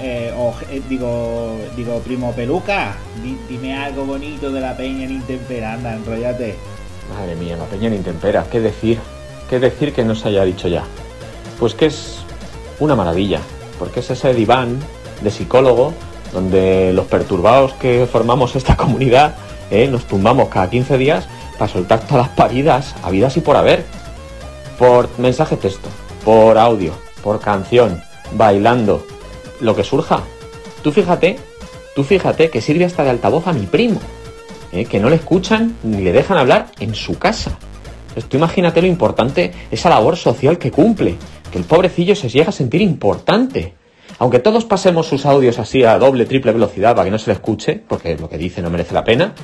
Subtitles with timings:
[0.00, 2.96] eh, o, eh, digo, digo, primo Peluca,
[3.48, 6.56] dime algo bonito de la peña en Intempera, anda, enrollate.
[7.12, 8.98] Madre mía, la peña en Intempera, ¿qué decir?
[9.50, 10.84] ¿Qué decir que no se haya dicho ya?
[11.58, 12.18] Pues que es
[12.78, 13.40] una maravilla,
[13.78, 14.78] porque es ese diván
[15.22, 15.94] de psicólogo
[16.32, 19.34] donde los perturbados que formamos esta comunidad
[19.70, 21.26] eh, nos tumbamos cada 15 días
[21.58, 23.84] para soltar todas las paridas habidas y por haber.
[24.78, 25.88] Por mensaje texto,
[26.24, 26.92] por audio,
[27.22, 28.00] por canción,
[28.32, 29.04] bailando,
[29.60, 30.22] lo que surja.
[30.82, 31.38] Tú fíjate,
[31.94, 34.00] tú fíjate que sirve hasta de altavoz a mi primo,
[34.72, 34.84] ¿eh?
[34.84, 37.58] que no le escuchan ni le dejan hablar en su casa.
[38.28, 41.16] Tú imagínate lo importante, esa labor social que cumple,
[41.52, 43.74] que el pobrecillo se llega a sentir importante.
[44.18, 47.34] Aunque todos pasemos sus audios así a doble, triple velocidad para que no se le
[47.34, 49.34] escuche, porque lo que dice no merece la pena,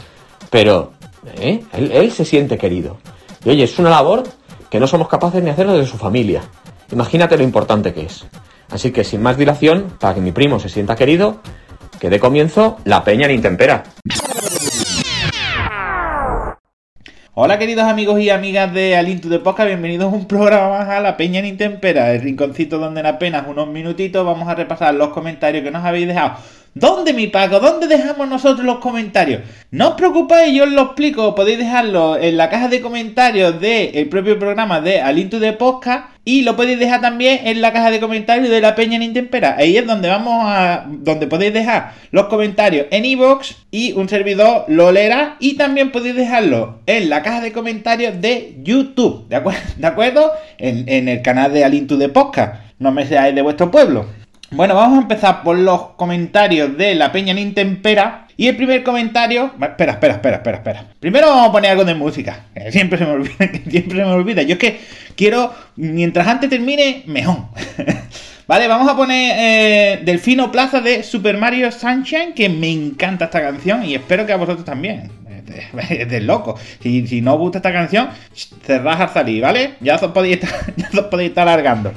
[0.50, 0.92] pero
[1.38, 1.62] ¿eh?
[1.72, 2.98] él, él se siente querido.
[3.44, 4.24] Y oye, es una labor
[4.70, 6.42] que no somos capaces ni hacerlo de su familia.
[6.90, 8.26] Imagínate lo importante que es.
[8.74, 11.40] Así que sin más dilación, para que mi primo se sienta querido,
[12.00, 13.84] que dé comienzo la peña en intempera.
[17.34, 20.98] Hola queridos amigos y amigas de Alintu de Podcast, bienvenidos a un programa más a
[20.98, 25.10] La Peña en Intempera, el rinconcito donde en apenas unos minutitos vamos a repasar los
[25.10, 26.34] comentarios que nos habéis dejado
[26.76, 27.60] ¿Dónde, mi Paco?
[27.60, 29.42] ¿Dónde dejamos nosotros los comentarios?
[29.70, 31.32] No os preocupéis, yo os lo explico.
[31.32, 36.08] Podéis dejarlo en la caja de comentarios del propio programa de Alintu de Podcast.
[36.24, 39.54] Y lo podéis dejar también en la caja de comentarios de la Peña en Intempera.
[39.56, 40.84] Ahí es donde vamos a.
[40.88, 45.36] donde podéis dejar los comentarios en iVoox y un servidor lo leerá.
[45.38, 49.28] Y también podéis dejarlo en la caja de comentarios de YouTube.
[49.28, 49.60] ¿De, acuerdo?
[49.76, 50.32] ¿De acuerdo?
[50.58, 52.56] En, en el canal de Alintu de Podcast.
[52.80, 54.23] No me seáis de vuestro pueblo.
[54.50, 58.26] Bueno, vamos a empezar por los comentarios de la Peña Nintempera.
[58.36, 59.52] Y el primer comentario.
[59.60, 60.86] Espera, espera, espera, espera, espera.
[60.98, 62.46] Primero vamos a poner algo de música.
[62.70, 63.36] siempre se me olvida,
[63.70, 64.42] siempre se me olvida.
[64.42, 64.80] Yo es que
[65.16, 67.36] quiero, mientras antes termine, mejor.
[68.46, 73.40] vale, vamos a poner eh, Delfino Plaza de Super Mario Sunshine, que me encanta esta
[73.40, 75.10] canción y espero que a vosotros también.
[75.88, 76.58] Es de loco.
[76.80, 78.08] Si, no os gusta esta canción,
[78.64, 79.74] cerrad al salir, ¿vale?
[79.80, 81.92] Ya os podéis estar, ya os podéis estar alargando.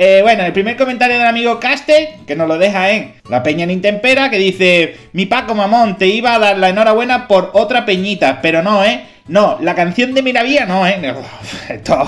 [0.00, 3.66] Eh, bueno, el primer comentario del amigo Castel, que nos lo deja en La Peña
[3.66, 8.40] Nintempera, que dice: Mi Paco Mamón, te iba a dar la enhorabuena por otra peñita,
[8.40, 9.02] pero no, ¿eh?
[9.26, 11.14] No, la canción de Miravía no, ¿eh?
[11.68, 11.98] Esto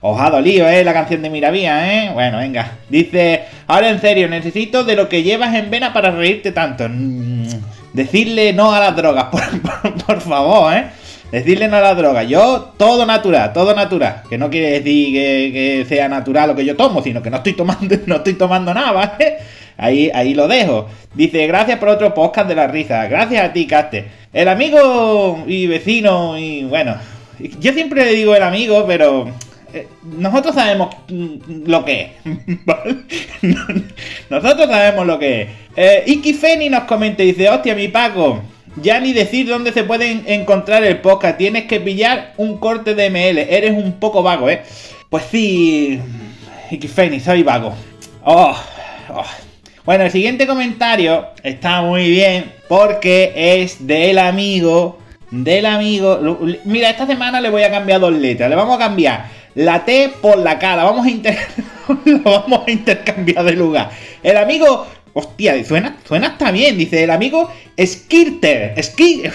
[0.00, 0.84] os ha ¿eh?
[0.84, 2.10] La canción de Miravía, ¿eh?
[2.12, 2.72] Bueno, venga.
[2.88, 6.88] Dice: Ahora en serio, necesito de lo que llevas en vena para reírte tanto.
[6.88, 7.46] Mm,
[7.92, 9.26] decirle no a las drogas,
[10.06, 10.86] por favor, ¿eh?
[11.30, 12.22] Decirle no a la droga.
[12.22, 14.22] Yo, todo natural, todo natural.
[14.28, 17.52] Que no quiere decir que, sea natural lo que yo tomo, sino que no estoy
[17.52, 19.38] tomando, no estoy tomando nada, ¿vale?
[19.76, 20.88] Ahí, ahí lo dejo.
[21.14, 23.06] Dice, gracias por otro podcast de la risa.
[23.06, 24.06] Gracias a ti, Caste.
[24.32, 26.96] El amigo y vecino, y bueno.
[27.60, 29.28] Yo siempre le digo el amigo, pero
[29.72, 32.10] eh, nosotros sabemos lo que es.
[34.30, 35.48] nosotros sabemos lo que es.
[35.76, 38.42] Eh, Iki Feni nos comenta y dice, hostia, mi Paco.
[38.82, 41.38] Ya ni decir dónde se pueden encontrar el podcast.
[41.38, 43.38] Tienes que pillar un corte de ML.
[43.38, 44.62] Eres un poco vago, ¿eh?
[45.08, 46.00] Pues sí.
[46.70, 47.74] Xfeni, soy vago.
[48.24, 48.56] Oh,
[49.10, 49.24] oh.
[49.84, 54.98] Bueno, el siguiente comentario está muy bien porque es del amigo.
[55.30, 56.38] Del amigo.
[56.64, 58.50] Mira, esta semana le voy a cambiar dos letras.
[58.50, 60.76] Le vamos a cambiar la T por la K.
[60.76, 61.10] La vamos a,
[62.04, 63.90] Lo vamos a intercambiar de lugar.
[64.22, 66.76] El amigo Hostia, suena, suena hasta bien.
[66.78, 68.82] Dice el amigo Skirter.
[68.82, 69.32] Skirter.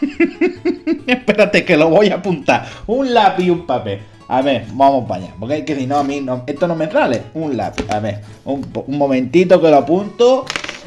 [1.06, 2.66] Espérate que lo voy a apuntar.
[2.86, 4.00] Un lápiz y un papel.
[4.28, 5.34] A ver, vamos para allá.
[5.38, 7.22] Porque si no, a mí no, esto no me sale.
[7.34, 7.84] Un lápiz.
[7.90, 10.46] A ver, un, momentito que lo apunto.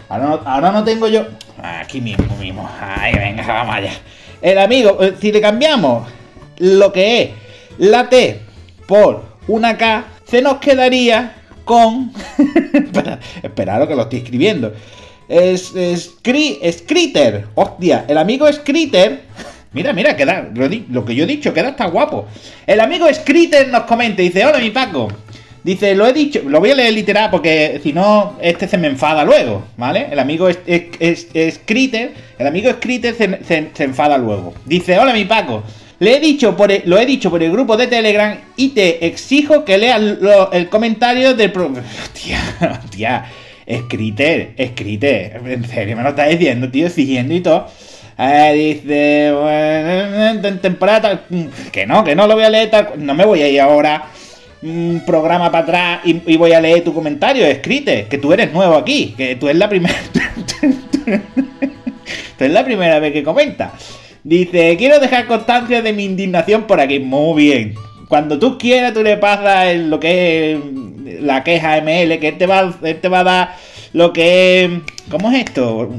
[0.09, 1.25] Ahora no, tengo yo.
[1.61, 2.69] Aquí mismo, mismo.
[2.79, 3.91] Ay, venga, vamos allá.
[4.41, 6.07] El amigo, eh, si le cambiamos
[6.59, 7.29] lo que es
[7.77, 8.39] la T
[8.87, 12.11] por una K, se nos quedaría con...
[12.73, 14.73] espera, espera, que lo estoy escribiendo.
[15.27, 16.15] Es, es,
[16.71, 17.47] Scritter.
[17.55, 19.21] Hostia, el amigo Scritter.
[19.71, 22.27] Mira, mira, queda, lo que yo he dicho, queda hasta guapo.
[22.67, 25.07] El amigo Scritter nos comenta, dice, hola mi Paco.
[25.63, 28.87] Dice, lo he dicho, lo voy a leer literal porque si no, este se me
[28.87, 30.07] enfada luego, ¿vale?
[30.11, 34.53] El amigo es, es, el amigo Scritter se, se enfada luego.
[34.65, 35.63] Dice, hola mi Paco.
[36.03, 39.63] Le he dicho por lo he dicho por el grupo de Telegram y te exijo
[39.63, 40.01] que leas
[40.51, 41.71] el comentario del pro...
[42.03, 43.25] Hostia, hostia.
[43.65, 45.41] Escriter, escriter.
[45.45, 47.67] En serio, me lo estás diciendo, tío, siguiendo y todo.
[48.19, 51.25] Eh, dice, bueno, en temporada
[51.71, 54.03] Que no, que no lo voy a leer No me voy a ir ahora
[54.61, 58.75] un programa para atrás y, voy a leer tu comentario, escrite, que tú eres nuevo
[58.75, 59.95] aquí, que tú eres la primera.
[61.05, 63.71] tú eres la primera vez que comentas.
[64.23, 66.99] Dice, quiero dejar constancia de mi indignación por aquí.
[66.99, 67.75] Muy bien.
[68.07, 70.59] Cuando tú quieras, tú le pasas lo que es
[71.21, 73.55] la queja ML, que él te va, te va a dar
[73.93, 74.81] lo que...
[75.09, 75.89] ¿Cómo es esto?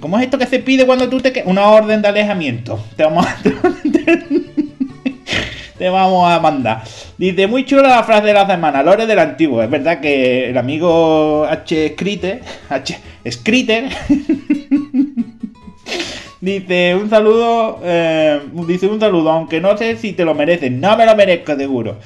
[0.00, 1.32] ¿Cómo es esto que se pide cuando tú te...
[1.32, 1.42] Que...
[1.44, 2.84] Una orden de alejamiento.
[2.96, 3.36] Te vamos a...
[5.78, 6.82] te vamos a mandar.
[7.18, 9.62] Dice, muy chula la frase de la semana, Lore del antiguo.
[9.62, 11.90] Es verdad que el amigo H.
[11.94, 12.98] Scritter, H.
[13.30, 13.88] Scritter,
[16.44, 20.70] dice, un saludo, eh, dice un saludo, aunque no sé si te lo mereces.
[20.70, 21.96] No me lo merezco, seguro.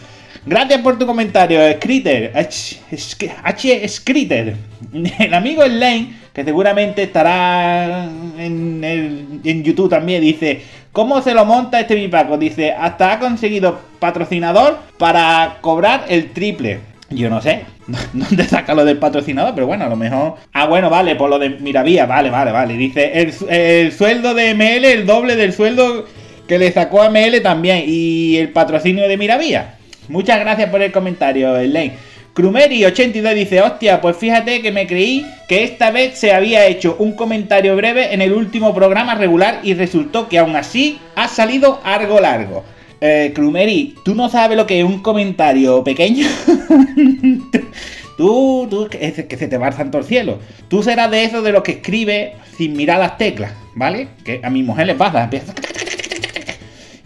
[0.47, 2.33] Gracias por tu comentario, Scritter.
[2.35, 3.89] H.
[3.89, 4.57] Scritter.
[5.19, 8.05] El amigo Lane, que seguramente estará
[8.39, 10.63] en, en YouTube también, dice...
[10.91, 12.39] ¿Cómo se lo monta este bipaco?
[12.39, 16.81] Dice, hasta ha conseguido patrocinador para cobrar el triple.
[17.11, 17.65] Yo no sé
[18.13, 20.35] dónde saca lo del patrocinador, pero bueno, a lo mejor.
[20.53, 22.75] Ah, bueno, vale, por lo de Miravía, vale, vale, vale.
[22.75, 26.05] Dice, el, sueldo de ML, el doble del sueldo
[26.47, 27.85] que le sacó a ML también.
[27.87, 29.77] Y el patrocinio de Miravía.
[30.09, 31.95] Muchas gracias por el comentario, Elaine.
[32.35, 37.13] Crumeri82 dice, hostia, pues fíjate que me creí que esta vez se había hecho un
[37.13, 42.21] comentario breve en el último programa regular y resultó que aún así ha salido algo
[42.21, 42.65] largo.
[43.01, 46.27] Eh, Crumeri, ¿tú no sabes lo que es un comentario pequeño?
[48.17, 50.39] tú, tú, que, que se te va al santo al cielo.
[50.69, 54.09] Tú serás de esos de los que escribe sin mirar las teclas, ¿vale?
[54.25, 55.55] Que a mi mujer le pasa, empieza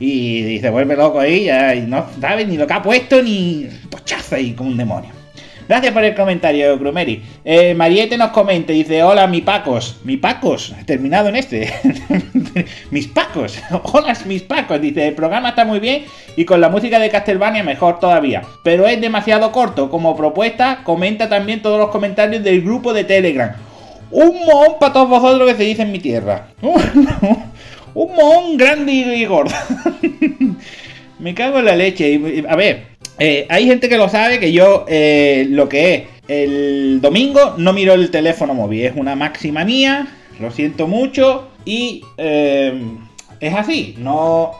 [0.03, 4.37] y, se vuelve loco ahí y no sabe ni lo que ha puesto ni pochaza
[4.37, 5.11] ahí como un demonio.
[5.69, 7.23] Gracias por el comentario, Grumeri.
[7.45, 10.01] Eh, Mariette nos comenta, dice, hola, mi pacos.
[10.05, 11.73] Mi pacos, terminado en este.
[12.91, 13.59] mis pacos.
[13.85, 14.81] hola, mis pacos.
[14.81, 16.05] Dice, el programa está muy bien
[16.37, 18.43] y con la música de Castlevania mejor todavía.
[18.65, 19.91] Pero es demasiado corto.
[19.91, 23.53] Como propuesta, comenta también todos los comentarios del grupo de Telegram.
[24.11, 26.49] Un mon para todos vosotros que se dice en mi tierra.
[27.95, 29.55] un mon grande y gordo.
[31.19, 32.45] Me cago en la leche.
[32.49, 32.92] A ver,
[33.25, 37.73] eh, hay gente que lo sabe que yo eh, lo que es el domingo no
[37.73, 38.85] miro el teléfono móvil.
[38.85, 40.09] Es una máxima mía.
[40.41, 41.49] Lo siento mucho.
[41.65, 42.83] Y eh,
[43.39, 43.95] es así.
[43.99, 44.51] No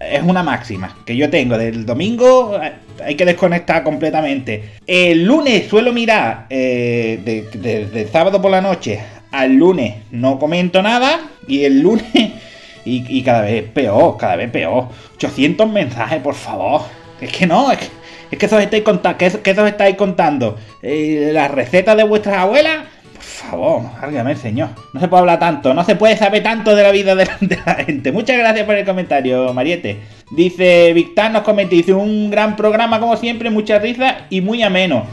[0.00, 1.58] es una máxima que yo tengo.
[1.58, 2.58] Del domingo
[3.04, 4.70] hay que desconectar completamente.
[4.86, 9.00] El lunes suelo mirar desde sábado por la noche
[9.32, 11.28] al lunes no comento nada.
[11.46, 12.06] Y el lunes
[12.86, 14.88] y, cada vez peor, cada vez peor.
[15.16, 16.82] 800 mensajes, por favor.
[17.20, 17.97] Es que no, es que,
[18.30, 19.18] eso estáis contando.
[19.18, 20.56] Que, que estáis contando.
[20.82, 22.84] ¿Las recetas de vuestras abuelas?
[23.14, 24.70] Por favor, álgame señor.
[24.92, 27.26] No se puede hablar tanto, no se puede saber tanto de la vida de,
[27.66, 28.12] la gente.
[28.12, 29.96] Muchas gracias por el comentario, Mariette.
[30.30, 35.06] Dice Victor nos comenta, dice un gran programa como siempre, mucha risa y muy ameno.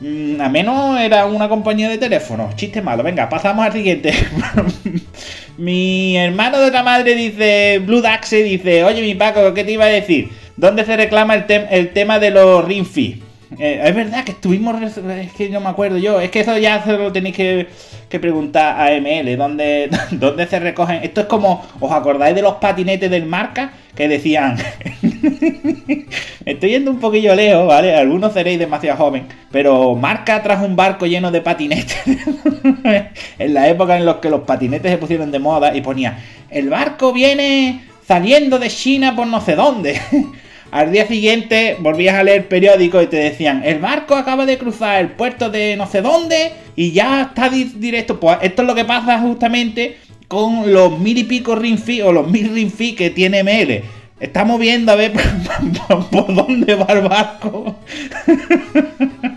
[0.00, 2.50] Mm, a menos era una compañía de teléfono.
[2.56, 3.02] Chiste malo.
[3.02, 4.12] Venga, pasamos al siguiente.
[5.58, 9.84] mi hermano de otra madre dice, Blue Daxe dice, oye mi Paco, ¿qué te iba
[9.84, 10.30] a decir?
[10.60, 13.22] ¿Dónde se reclama el, el tema de los Rinfi?
[13.58, 14.78] Eh, es verdad que estuvimos.
[14.82, 16.20] Es que no me acuerdo yo.
[16.20, 17.66] Es que eso ya se lo tenéis que,
[18.20, 19.38] preguntar a ML.
[19.38, 21.00] ¿dónde, ¿Dónde se recogen?
[21.02, 21.64] Esto es como.
[21.80, 23.72] ¿Os acordáis de los patinetes del marca?
[23.94, 24.58] Que decían.
[26.44, 27.96] Estoy yendo un poquillo lejos, ¿vale?
[27.96, 29.28] Algunos seréis demasiado joven.
[29.50, 32.02] Pero marca tras un barco lleno de patinetes.
[33.38, 36.18] en la época en la que los patinetes se pusieron de moda y ponía.
[36.50, 39.98] El barco viene saliendo de China por no sé dónde.
[40.70, 44.56] Al día siguiente volvías a leer el periódico y te decían, el barco acaba de
[44.56, 48.20] cruzar el puerto de no sé dónde y ya está directo.
[48.20, 49.98] Pues esto es lo que pasa justamente
[50.28, 53.82] con los mil y pico rinfi o los mil rinfi que tiene ML.
[54.20, 55.12] Estamos viendo a ver
[56.10, 57.74] por, dónde va el barco.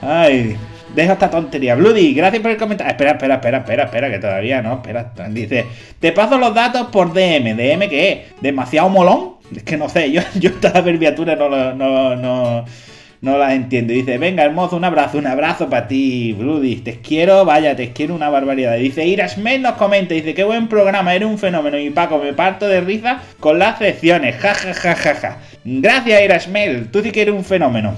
[0.00, 0.56] Ay,
[0.94, 1.74] deja esta tontería.
[1.74, 2.90] Bloody, gracias por el comentario.
[2.90, 4.76] Espera, espera, espera, espera, espera, que todavía no.
[4.76, 5.66] Espera, dice,
[6.00, 7.54] te paso los datos por DM.
[7.54, 8.40] ¿DM qué es?
[8.40, 9.41] ¿Demasiado molón?
[9.56, 12.64] Es que no sé, yo, yo esta abreviatura no, no, no,
[13.20, 13.92] no las entiendo.
[13.92, 16.76] Dice, venga, hermoso, un abrazo, un abrazo para ti, Bloody.
[16.76, 18.76] Te quiero, vaya, te quiero una barbaridad.
[18.76, 21.78] Dice, Irasmel nos comenta, dice, qué buen programa, eres un fenómeno.
[21.78, 24.36] Y Paco, me parto de risa con las secciones.
[24.36, 25.38] Ja, ja, ja, ja, ja.
[25.64, 27.94] Gracias, Irasmel, tú sí que eres un fenómeno.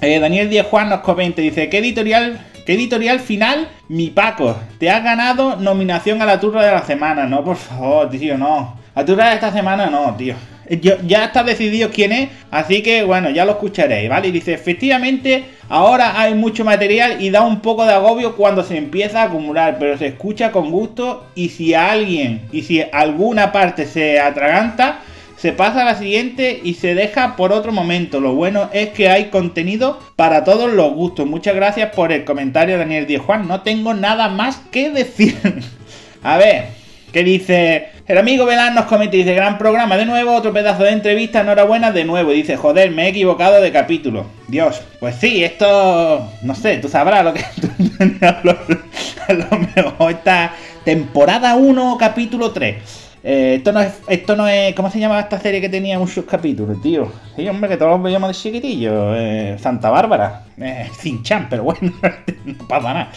[0.00, 3.68] Eh, Daniel Díaz Juan nos comenta, dice, ¿qué editorial ¿Qué editorial final?
[3.88, 7.24] Mi Paco, te has ganado nominación a la turra de la semana.
[7.24, 8.76] No, por favor, tío, no.
[8.92, 10.34] La turra de esta semana no, tío
[10.68, 14.28] ya está decidido quién es, así que bueno, ya lo escucharéis, ¿vale?
[14.28, 18.76] Y dice, efectivamente, ahora hay mucho material y da un poco de agobio cuando se
[18.76, 23.86] empieza a acumular, pero se escucha con gusto y si alguien, y si alguna parte
[23.86, 25.00] se atraganta,
[25.36, 28.20] se pasa a la siguiente y se deja por otro momento.
[28.20, 31.26] Lo bueno es que hay contenido para todos los gustos.
[31.26, 33.46] Muchas gracias por el comentario, Daniel Díaz Juan.
[33.46, 35.36] No tengo nada más que decir.
[36.22, 36.68] a ver,
[37.12, 40.84] ¿qué dice El amigo Belán nos comenta y dice, gran programa de nuevo, otro pedazo
[40.84, 42.30] de entrevista, enhorabuena de nuevo.
[42.30, 44.26] Y dice, joder, me he equivocado de capítulo.
[44.46, 47.40] Dios, pues sí, esto, no sé, tú sabrás lo que...
[48.24, 50.52] a lo esta
[50.84, 52.76] temporada 1, capítulo 3.
[53.24, 56.26] Eh, esto no es, esto no es, ¿cómo se llama esta serie que tenía muchos
[56.26, 57.10] capítulos, tío?
[57.34, 59.16] Sí, hombre, que todos los veíamos de chiquitillo.
[59.16, 60.44] Eh, Santa Bárbara.
[60.60, 60.88] Eh,
[61.24, 61.92] Chan, pero bueno,
[62.44, 63.10] no pasa nada.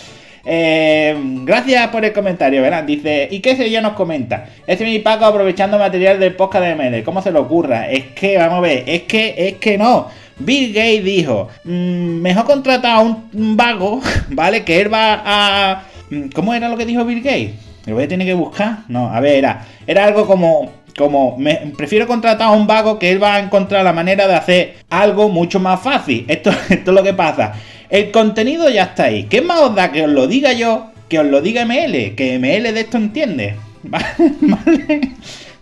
[0.46, 2.84] Eh, gracias por el comentario, ¿verdad?
[2.84, 4.46] Dice, ¿y qué sé yo nos comenta?
[4.68, 7.04] Este es mi Paco aprovechando material del podcast de ML.
[7.04, 7.90] ¿Cómo se le ocurra?
[7.90, 10.08] Es que, vamos a ver, es que, es que no.
[10.38, 14.64] Bill Gates dijo, mm, mejor contratar a un vago, ¿vale?
[14.64, 15.84] Que él va a...
[16.10, 17.52] Mm, ¿Cómo era lo que dijo Bill Gates?
[17.86, 18.80] ¿Lo voy a tener que buscar?
[18.88, 23.10] No, a ver, era, era algo como como me, prefiero contratar a un vago que
[23.10, 26.26] él va a encontrar la manera de hacer algo mucho más fácil.
[26.28, 27.54] Esto, esto es lo que pasa.
[27.90, 29.24] El contenido ya está ahí.
[29.24, 30.92] ¿Qué más os da que os lo diga yo?
[31.08, 32.16] Que os lo diga ML.
[32.16, 33.56] Que ML de esto entiende.
[33.84, 35.12] ¿Vale?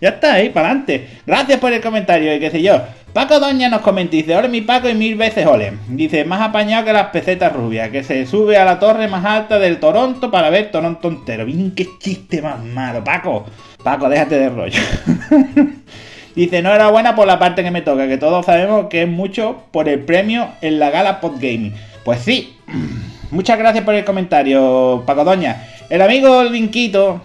[0.00, 1.08] Ya está ahí, para adelante.
[1.26, 2.80] Gracias por el comentario y qué sé yo.
[3.12, 5.72] Paco Doña nos comenta, dice, ole mi Paco y mil veces ole.
[5.88, 9.58] Dice, más apañado que las pesetas rubias, que se sube a la torre más alta
[9.58, 11.46] del Toronto para ver Toronto entero.
[11.46, 13.46] Bien, qué chiste más malo, Paco.
[13.82, 14.80] Paco, déjate de rollo.
[16.36, 19.08] Dice, no era buena por la parte que me toca, que todos sabemos que es
[19.08, 21.74] mucho por el premio en la gala Podgaming.
[22.08, 22.56] Pues sí,
[23.30, 25.62] muchas gracias por el comentario, Paco Doña.
[25.90, 27.20] El amigo Linquito,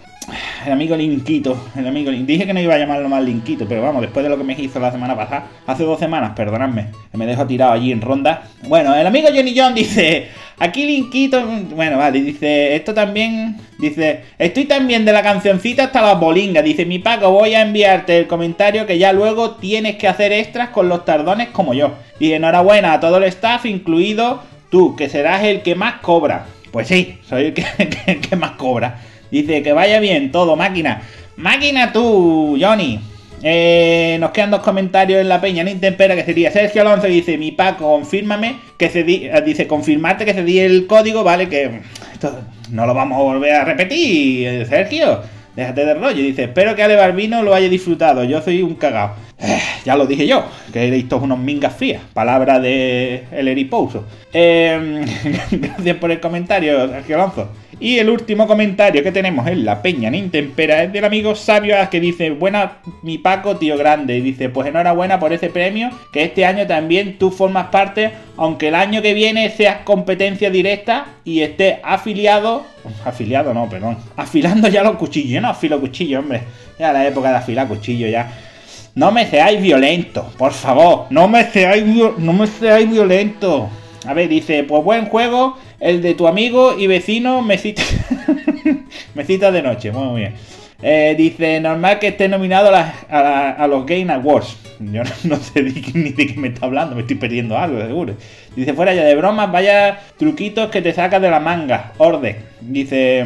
[0.66, 4.02] el amigo Linquito, el amigo Dije que no iba a llamarlo más Linquito, pero vamos,
[4.02, 7.46] después de lo que me hizo la semana pasada, hace dos semanas, perdonadme, me dejo
[7.46, 8.42] tirado allí en ronda.
[8.68, 14.66] Bueno, el amigo Johnny John dice, aquí Linquito, bueno, vale, dice, esto también, dice, estoy
[14.66, 18.84] también de la cancioncita hasta las bolingas, dice, mi Paco, voy a enviarte el comentario
[18.84, 21.94] que ya luego tienes que hacer extras con los tardones como yo.
[22.20, 24.42] Y enhorabuena a todo el staff, incluido
[24.74, 26.46] Tú, que serás el que más cobra.
[26.72, 27.54] Pues sí, soy el
[28.20, 28.98] que, más cobra.
[29.30, 31.00] Dice que vaya bien todo, máquina.
[31.36, 32.98] Máquina tú, Johnny.
[33.44, 37.36] Eh, nos quedan dos comentarios en la peña no Intempera que sería Sergio Alonso dice
[37.36, 41.82] mi Paco confírmame que se eh, dice confirmarte que se di el código vale que
[42.10, 42.40] esto
[42.70, 45.20] no lo vamos a volver a repetir eh, Sergio
[45.56, 49.14] déjate de rollo dice espero que Ale Barbino lo haya disfrutado yo soy un cagao
[49.38, 52.02] eh, ya lo dije yo, que erais todos unos mingas frías.
[52.14, 54.04] Palabra de el Eripouso.
[54.32, 55.04] Eh,
[55.50, 57.48] gracias por el comentario, Sergio Alonso.
[57.80, 62.00] Y el último comentario que tenemos en la peña Nintempera es del amigo Sabio que
[62.00, 64.16] dice, buena mi Paco, tío grande.
[64.16, 68.68] Y dice, pues enhorabuena por ese premio, que este año también tú formas parte, aunque
[68.68, 72.64] el año que viene seas competencia directa y estés afiliado,
[73.04, 75.30] afiliado no, perdón, afilando ya los cuchillos.
[75.30, 76.42] Yo no afilo cuchillos, hombre.
[76.78, 78.32] Ya la época de afilar cuchillos ya.
[78.94, 81.06] No me seáis violento, por favor.
[81.10, 83.68] No me seáis, no me seáis violento.
[84.06, 87.82] A ver, dice, pues buen juego, el de tu amigo y vecino me cita,
[89.14, 90.34] me cita de noche, muy bien.
[90.82, 94.58] Eh, dice, normal que esté nominado a, los Game Awards.
[94.80, 98.14] Yo no, sé ni de qué me está hablando, me estoy perdiendo algo, seguro.
[98.54, 101.92] Dice, fuera ya de bromas, vaya truquitos que te sacas de la manga.
[101.98, 102.36] Orden.
[102.60, 103.24] Dice,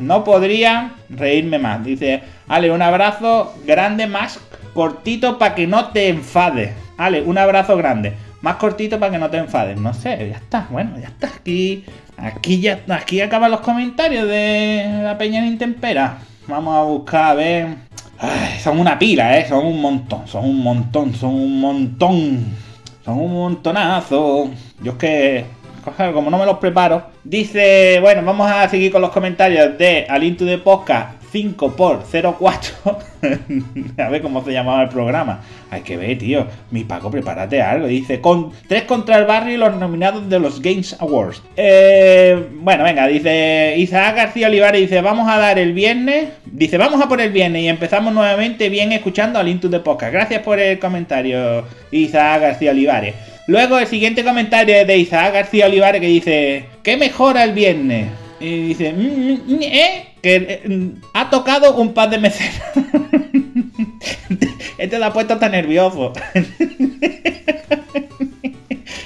[0.00, 1.84] no podría reírme más.
[1.84, 4.40] Dice, Ale, un abrazo grande más
[4.74, 6.72] cortito para que no te enfades.
[6.98, 8.12] Ale, un abrazo grande.
[8.40, 9.78] Más cortito para que no te enfades.
[9.78, 10.68] No sé, ya está.
[10.70, 11.28] Bueno, ya está.
[11.28, 11.84] Aquí,
[12.16, 16.18] aquí ya aquí acaban los comentarios de la Peña Intempera.
[16.46, 17.66] Vamos a buscar a ver.
[18.62, 19.46] son una pila, eh.
[19.48, 20.26] Son un montón.
[20.26, 21.14] Son un montón.
[21.14, 22.56] Son un montón.
[23.04, 24.50] Son un montonazo.
[24.82, 25.58] Yo es que
[26.12, 27.04] como no me los preparo.
[27.24, 32.98] Dice, bueno, vamos a seguir con los comentarios de Alintu de Podcast 5 por 04
[33.98, 35.42] a ver cómo se llamaba el programa.
[35.70, 36.46] Hay que ver, tío.
[36.70, 37.86] Mi Paco, prepárate algo.
[37.86, 41.42] Dice, con 3 contra el barrio y los nominados de los Games Awards.
[41.56, 44.80] Eh, bueno, venga, dice Isaac García Olivares.
[44.80, 46.28] Dice, vamos a dar el viernes.
[46.46, 50.12] Dice, vamos a por el viernes y empezamos nuevamente bien escuchando al Into de Podcast.
[50.12, 53.14] Gracias por el comentario, Isaac García Olivares.
[53.46, 58.08] Luego el siguiente comentario es de Isaac García Olivares que dice, ¿qué mejora el viernes?
[58.40, 60.07] Y dice, mm, mm, mm, ¿eh?
[60.22, 62.60] Que eh, ha tocado un par de mecenas.
[64.78, 66.12] este lo ha puesto tan nervioso.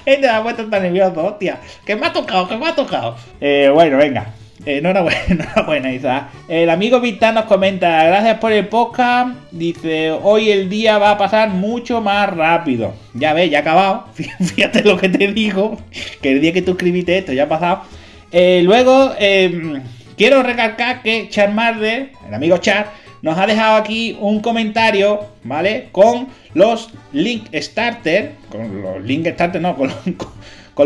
[0.06, 1.60] este lo ha puesto tan nervioso, hostia.
[1.84, 3.16] Que me ha tocado, que me ha tocado.
[3.40, 4.32] Eh, bueno, venga.
[4.64, 6.28] Eh, enhorabuena, enhorabuena, Isa.
[6.48, 9.36] El amigo Víctor nos comenta, gracias por el podcast.
[9.50, 12.94] Dice, hoy el día va a pasar mucho más rápido.
[13.14, 14.04] Ya ves, ya ha acabado.
[14.14, 15.78] Fíjate lo que te digo.
[16.20, 17.82] Que el día que tú escribiste esto ya ha pasado.
[18.30, 19.82] Eh, luego, em,
[20.16, 22.90] quiero recalcar que Charmarde, el amigo Char,
[23.22, 25.88] nos ha dejado aquí un comentario, ¿vale?
[25.92, 29.90] Con los link starter, con los link starter, no, con,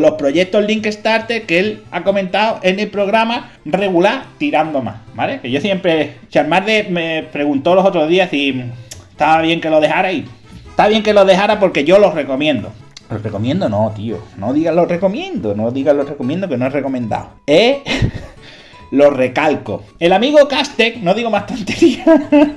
[0.03, 5.41] los proyectos Link Starter que él ha comentado en el programa regular tirando más, ¿vale?
[5.41, 8.63] Que yo siempre, Charmarde me preguntó los otros días si
[9.11, 10.27] estaba bien que lo dejara y
[10.69, 12.71] está bien que lo dejara porque yo los recomiendo.
[13.09, 14.19] Los recomiendo, no, tío.
[14.37, 17.31] No digas lo recomiendo, no digas lo recomiendo que no es recomendado.
[17.47, 17.83] ¿Eh?
[18.91, 19.83] lo recalco.
[19.99, 22.07] El amigo Castec, no digo más tonterías,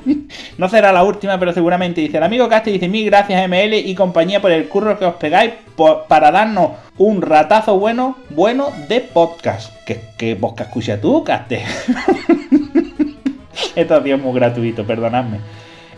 [0.58, 3.96] no será la última, pero seguramente dice, el amigo Castec dice, mil gracias ML y
[3.96, 5.54] compañía por el curro que os pegáis
[6.08, 9.74] para darnos un ratazo bueno, bueno de podcast.
[9.86, 11.66] ¿Qué, qué podcast escucha tú, Castec?
[13.76, 15.40] Esto sido muy gratuito, perdonadme.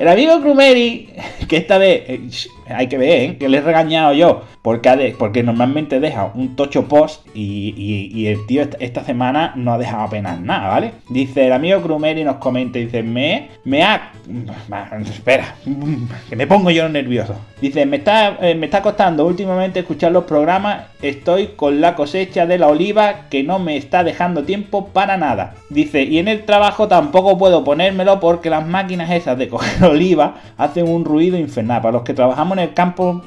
[0.01, 1.09] El amigo Krumeri,
[1.47, 2.27] que esta vez, eh,
[2.67, 3.37] hay que ver, ¿eh?
[3.37, 8.63] que le he regañado yo, porque, porque normalmente deja un tocho post y, el tío
[8.79, 10.93] esta, semana no ha dejado apenas nada, ¿vale?
[11.09, 14.11] Dice, el amigo Krumeri nos comenta, dice, me, me ha...
[15.07, 15.53] Espera,
[16.29, 17.35] que me pongo yo nervioso.
[17.61, 22.47] Dice, me está, eh, me está costando últimamente escuchar los programas, estoy con la cosecha
[22.47, 25.53] de la oliva que no me está dejando tiempo para nada.
[25.69, 30.37] Dice, y en el trabajo tampoco puedo ponérmelo porque las máquinas esas de coger oliva
[30.57, 31.83] hacen un ruido infernal.
[31.83, 33.21] Para los que trabajamos en el campo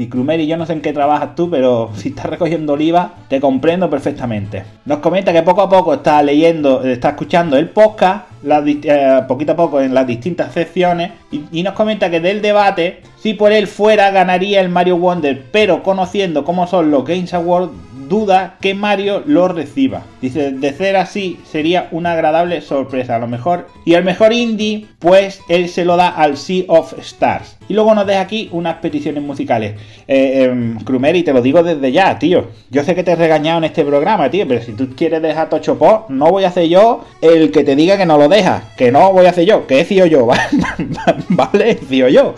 [0.00, 3.38] y Crumeri, yo no sé en qué trabajas tú, pero si estás recogiendo oliva, te
[3.38, 4.64] comprendo perfectamente.
[4.86, 9.56] Nos comenta que poco a poco está leyendo, está escuchando el podcast, eh, poquito a
[9.56, 14.10] poco en las distintas secciones, y, nos comenta que del debate, si por él fuera,
[14.10, 17.70] ganaría el Mario Wonder, pero conociendo cómo son los Games Awards,
[18.10, 20.02] duda que Mario lo reciba.
[20.20, 23.16] Dice, de ser así sería una agradable sorpresa.
[23.16, 23.68] A lo mejor.
[23.86, 27.56] Y el mejor indie, pues él se lo da al Sea of Stars.
[27.68, 29.76] Y luego nos deja aquí unas peticiones musicales.
[30.08, 32.48] Eh, Krumeri, te lo digo desde ya, tío.
[32.68, 35.48] Yo sé que te he regañado en este programa, tío, pero si tú quieres dejar
[35.48, 38.64] Tocho Pop, no voy a hacer yo el que te diga que no lo dejas.
[38.76, 40.26] Que no voy a hacer yo, que he sido yo,
[41.28, 41.78] ¿vale?
[41.88, 42.34] Sido yo.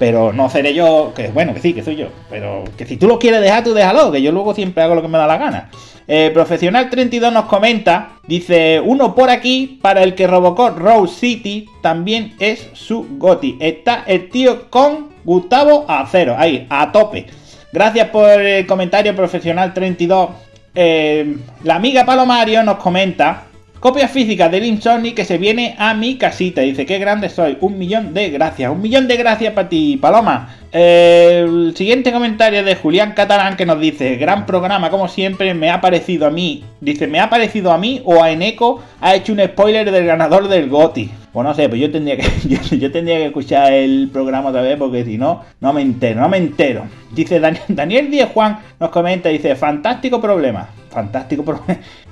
[0.00, 2.06] Pero no seré yo, que bueno, que sí, que soy yo.
[2.30, 5.02] Pero que si tú lo quieres dejar, tú déjalo, que yo luego siempre hago lo
[5.02, 5.70] que me da la gana.
[6.08, 11.66] Eh, Profesional 32 nos comenta, dice, uno por aquí para el que Robocop Rose City
[11.82, 13.58] también es su goti.
[13.60, 17.26] Está el tío con Gustavo a cero, ahí, a tope.
[17.70, 20.30] Gracias por el comentario Profesional 32.
[20.74, 23.48] Eh, la amiga Palomario nos comenta,
[23.80, 26.60] Copia física del Insomni que se viene a mi casita.
[26.60, 27.56] Dice, qué grande soy.
[27.62, 28.70] Un millón de gracias.
[28.70, 30.54] Un millón de gracias para ti, Paloma.
[30.70, 35.80] el siguiente comentario de Julián Catalán que nos dice, gran programa como siempre, me ha
[35.80, 36.62] parecido a mí.
[36.82, 40.48] Dice, me ha parecido a mí o a Eneco ha hecho un spoiler del ganador
[40.48, 41.10] del GOTI.
[41.32, 42.28] Pues no sé, pues yo tendría que,
[42.76, 46.28] yo, tendría que escuchar el programa otra vez porque si no, no me entero, no
[46.28, 46.84] me entero.
[47.12, 51.44] Dice Daniel, Daniel Díez Juan nos comenta, dice, fantástico problema fantástico.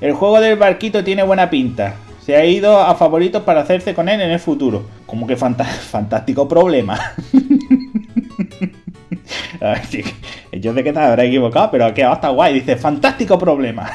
[0.01, 1.97] El juego del barquito tiene buena pinta.
[2.25, 4.87] Se ha ido a favoritos para hacerse con él en el futuro.
[5.07, 7.01] Como que fantástico problema.
[10.53, 12.55] yo sé que te habrá equivocado, pero quedado hasta guay.
[12.55, 13.91] Dice, fantástico problema.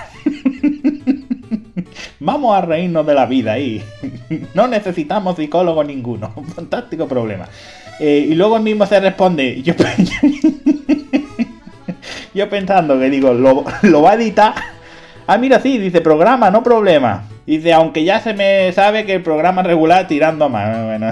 [2.20, 3.84] Vamos a reírnos de la vida ahí.
[4.54, 6.34] No necesitamos psicólogo ninguno.
[6.56, 7.48] Fantástico problema.
[8.00, 9.62] Eh, y luego el mismo se responde.
[9.62, 9.74] Yo,
[12.34, 14.54] yo pensando que digo, lo, lo va a editar
[15.26, 17.24] Ah, mira, sí, dice programa, no problema.
[17.46, 20.86] Dice, aunque ya se me sabe que el programa regular tirando más.
[20.86, 21.12] Bueno,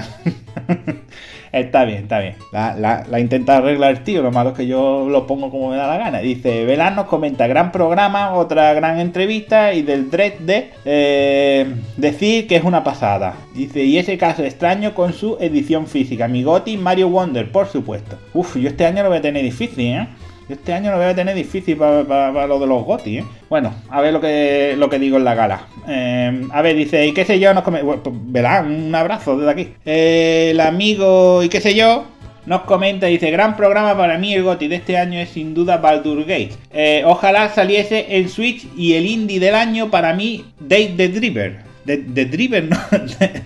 [1.54, 2.36] está bien, está bien.
[2.52, 5.78] La, la, intenta arreglar el tío, lo malo es que yo lo pongo como me
[5.78, 6.20] da la gana.
[6.20, 12.48] Dice, Velan nos comenta, gran programa, otra gran entrevista y del Dread de eh, decir
[12.48, 13.36] que es una pasada.
[13.54, 16.28] Dice, y ese caso extraño con su edición física.
[16.28, 18.18] Migoti, Mario Wonder, por supuesto.
[18.34, 20.08] Uf, yo este año lo voy a tener difícil, ¿eh?
[20.50, 23.26] Este año lo voy a tener difícil para, lo de los GOTI, ¿eh?
[23.50, 25.68] Bueno, a ver lo que, lo que digo en la gala.
[25.88, 27.82] Eh, a ver, dice, y qué sé yo, nos come...
[27.84, 29.74] Pues, un abrazo desde aquí.
[29.86, 32.06] Eh, el amigo, y qué sé yo,
[32.46, 35.78] nos comenta, dice, gran programa para mí, el GOTI de este año es sin duda
[35.78, 36.52] Baldur Gate.
[36.74, 41.60] Eh, ojalá saliese el Switch y el indie del año para mí, Dave the Driver.
[41.86, 42.78] The, Driver, no.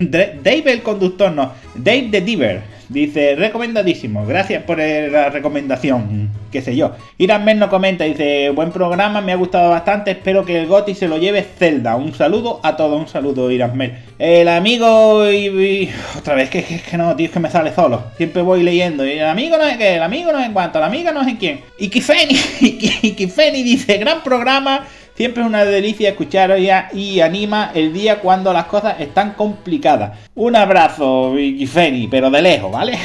[0.42, 1.52] Dave el conductor, no.
[1.74, 2.75] Dave the Driver.
[2.88, 6.92] Dice, recomendadísimo, gracias por la recomendación, qué sé yo.
[7.18, 11.08] Irán no comenta, dice, buen programa, me ha gustado bastante, espero que el Goti se
[11.08, 11.96] lo lleve Zelda.
[11.96, 13.76] Un saludo a todos, un saludo Irán
[14.20, 18.04] El amigo y, Otra vez, que, que, que no, tío, es que me sale solo.
[18.16, 19.04] Siempre voy leyendo.
[19.04, 21.22] Y el amigo no es que, el amigo no es en cuanto, la amiga no
[21.22, 21.60] es en quién.
[21.78, 24.86] Y Kifeni, y Kifeni dice, gran programa.
[25.16, 26.54] Siempre es una delicia escuchar
[26.92, 30.18] y anima el día cuando las cosas están complicadas.
[30.34, 31.34] Un abrazo,
[31.66, 32.98] Feni, pero de lejos, ¿vale?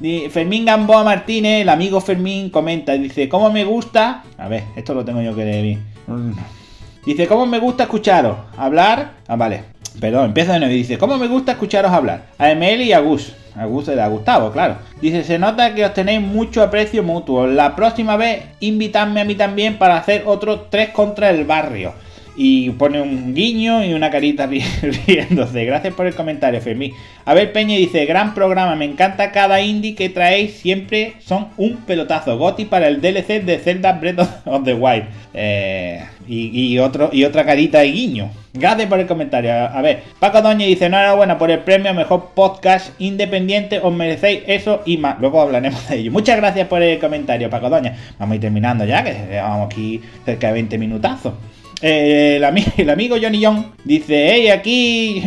[0.30, 4.22] Fermín Gamboa Martínez, el amigo Fermín, comenta, dice, ¿cómo me gusta?
[4.38, 5.78] A ver, esto lo tengo yo que leer
[7.04, 8.36] Dice, ¿cómo me gusta escucharos?
[8.56, 9.12] Hablar.
[9.26, 9.64] Ah, vale.
[10.00, 10.74] Perdón, empieza de nuevo.
[10.74, 12.28] Dice, ¿cómo me gusta escucharos hablar?
[12.38, 13.34] A Emel y a Gus.
[13.58, 14.76] A gusto de Gustavo, claro.
[15.00, 17.48] Dice, se nota que os tenéis mucho aprecio mutuo.
[17.48, 21.92] La próxima vez invitadme a mí también para hacer otro 3 contra el barrio.
[22.40, 24.48] Y pone un guiño y una carita
[25.06, 25.64] riéndose.
[25.64, 26.92] Gracias por el comentario, Fermín.
[27.24, 31.78] A ver, Peña dice, gran programa, me encanta cada indie que traéis, siempre son un
[31.78, 32.38] pelotazo.
[32.38, 35.06] Goti para el DLC de Zelda Breath of the Wild.
[35.34, 38.30] Eh, y, otro, y otra carita de guiño.
[38.52, 39.52] Gracias por el comentario.
[39.52, 44.82] A ver, Paco Doña dice, enhorabuena por el premio Mejor Podcast Independiente, os merecéis eso
[44.86, 45.18] y más.
[45.18, 46.12] Luego hablaremos de ello.
[46.12, 47.96] Muchas gracias por el comentario, Paco Doña.
[48.16, 51.34] Vamos a ir terminando ya, que llevamos aquí cerca de 20 minutazos.
[51.80, 55.22] Eh, el, amigo Johnny Young dice, hey, aquí...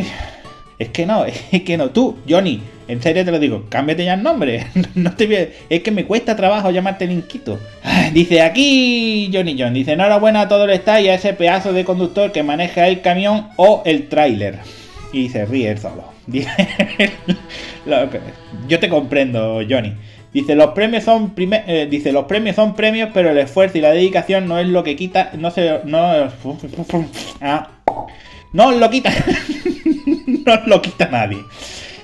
[0.78, 4.16] Es que no, es que no, tú, Johnny, en serio te lo digo, cámbiate ya
[4.16, 4.66] el nombre.
[4.96, 7.58] No te es que me cuesta trabajo llamarte Linkito.
[8.14, 11.86] Dice aquí Johnny Young, dice enhorabuena a todo el staff y a ese pedazo de
[11.86, 14.60] conductor que maneja el camión o el tráiler.
[15.14, 16.12] Y se ríe solo.
[16.28, 16.50] Dice,
[18.68, 19.94] yo te comprendo, Johnny.
[20.34, 23.92] Dice, los premios son eh, dice, los premios son premios, pero el esfuerzo y la
[23.92, 26.00] dedicación no es lo que quita, no se no
[27.42, 27.70] ah,
[28.54, 29.12] no lo quita.
[30.46, 31.40] no lo quita nadie.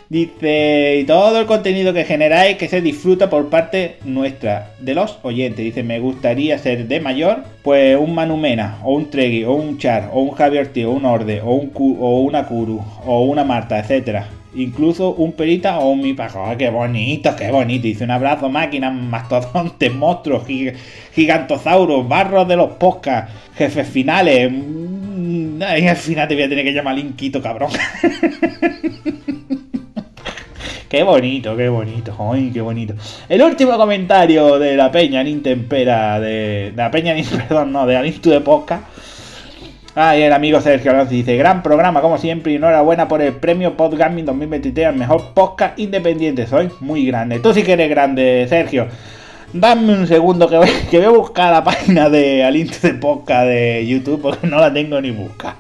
[0.10, 5.20] Dice, y todo el contenido que generáis que se disfruta por parte nuestra, de los
[5.24, 5.64] oyentes.
[5.64, 10.10] Dice, me gustaría ser de mayor, pues un Manumena, o un Tregui, o un Char,
[10.14, 13.80] o un Javier Tío, o un Orde, o, un o una Kuru, o una Marta,
[13.80, 16.44] etcétera incluso un perita o un mi pajo.
[16.46, 17.84] Ah, qué bonito, qué bonito.
[17.84, 20.44] Dice un abrazo, máquinas, mastodontes, monstruos,
[21.14, 24.52] gigantosauros, barros de los poscas, jefes finales.
[24.52, 27.72] Mm, al final te voy a tener que llamar Linkito, cabrón.
[30.90, 32.94] Qué bonito, qué bonito, ay, qué bonito.
[33.28, 37.14] El último comentario de la Peña Nintempera, de, de la Peña,
[37.48, 38.84] perdón, no, de la de Posca
[40.00, 43.34] Ah, y el amigo Sergio Alonso dice, gran programa como siempre y enhorabuena por el
[43.34, 46.46] premio Podgaming 2023 al mejor podcast independiente.
[46.46, 47.40] Soy muy grande.
[47.40, 48.90] Tú sí que eres grande, Sergio.
[49.54, 53.48] Dame un segundo que voy, que voy a buscar la página de Alinto de Podcast
[53.48, 55.56] de YouTube porque no la tengo ni busca.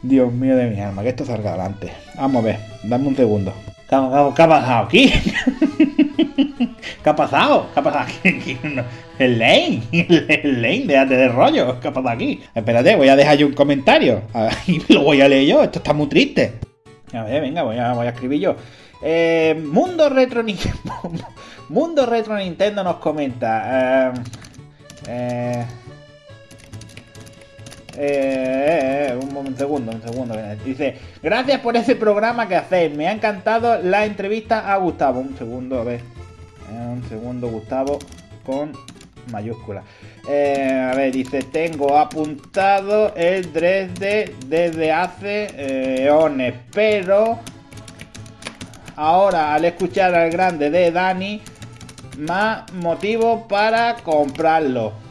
[0.00, 1.92] Dios mío de mi alma, que esto salga adelante.
[2.14, 3.52] Vamos a ver, dame un segundo.
[3.88, 5.12] ¿Qué, ha pasado aquí?
[7.02, 7.68] ¿Qué ha pasado?
[7.72, 8.58] ¿Qué ha pasado aquí?
[9.18, 11.80] El Lane, el Lane, déjate de rollo.
[11.80, 12.42] ¿Qué ha pasado aquí?
[12.54, 14.22] Espérate, voy a dejar yo un comentario.
[14.66, 15.62] Y lo voy a leer yo.
[15.62, 16.52] Esto está muy triste.
[17.14, 18.56] A ver, venga, voy a, escribir yo.
[19.02, 20.44] Eh, Mundo Retro
[21.70, 24.10] Mundo Retro Nintendo nos comenta.
[24.10, 24.12] Eh,
[25.08, 25.64] eh,
[27.96, 30.36] eh, un, segundo, un segundo.
[30.64, 32.94] Dice, gracias por ese programa que hacéis.
[32.94, 35.20] Me ha encantado la entrevista a Gustavo.
[35.20, 36.00] Un segundo, a ver.
[36.00, 37.98] Eh, un segundo, Gustavo,
[38.44, 38.72] con
[39.32, 39.82] mayúscula.
[40.28, 47.38] Eh, a ver, dice, tengo apuntado el 3D desde hace eones, pero
[48.96, 51.40] ahora al escuchar al grande de Dani,
[52.18, 55.05] más motivo para comprarlo.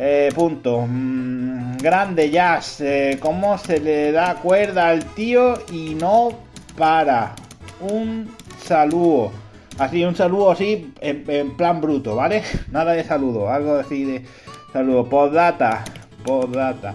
[0.00, 0.86] Eh, punto.
[0.86, 2.80] Mm, grande Jazz.
[2.80, 6.30] Eh, ¿Cómo se le da cuerda al tío y no
[6.76, 7.34] para?
[7.80, 8.30] Un
[8.62, 9.32] saludo.
[9.76, 12.42] Así, un saludo así, en, plan bruto, ¿vale?
[12.70, 14.24] Nada de saludo, algo así de
[14.72, 15.08] saludo.
[15.08, 15.84] Postdata,
[16.24, 16.94] postdata.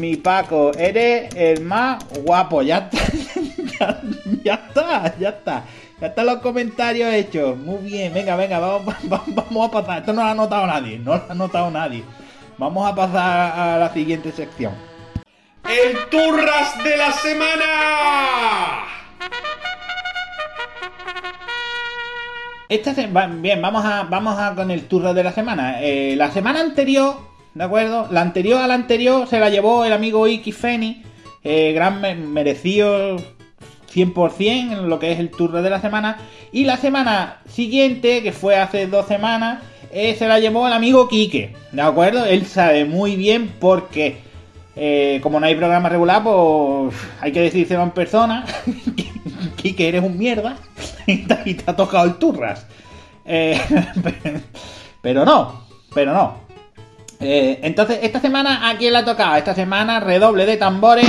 [0.00, 2.62] Mi Paco, eres el más guapo.
[2.62, 4.00] Ya está,
[4.44, 5.64] ya, está, ya está.
[6.00, 7.58] Ya están los comentarios hechos.
[7.58, 9.98] Muy bien, venga, venga, vamos, vamos, vamos a pasar.
[9.98, 12.04] Esto no lo ha notado nadie, no lo ha notado nadie.
[12.58, 14.72] Vamos a pasar a la siguiente sección.
[15.64, 17.64] El Turras de la semana.
[22.68, 22.94] Esta
[23.40, 25.80] bien, vamos a, vamos a con el Turras de la semana.
[25.80, 27.14] Eh, la semana anterior,
[27.54, 28.08] ¿de acuerdo?
[28.10, 31.04] La anterior a la anterior se la llevó el amigo Iki Feni.
[31.44, 32.00] Eh, gran
[32.32, 33.18] merecido
[33.94, 36.18] 100% en lo que es el Turras de la semana.
[36.50, 41.08] Y la semana siguiente, que fue hace dos semanas, eh, se la llevó el amigo
[41.08, 42.24] Quique, ¿de acuerdo?
[42.24, 44.18] Él sabe muy bien por qué.
[44.76, 48.44] Eh, como no hay programa regular, pues hay que decírselo en persona.
[49.56, 50.56] Quique, eres un mierda.
[51.06, 52.66] y te, ha tocado el turras.
[53.24, 53.60] Eh,
[55.02, 56.34] pero no, pero no.
[57.20, 59.36] entonces, esta semana, ¿a quién le ha tocado?
[59.36, 61.06] Esta semana, redoble de tambores.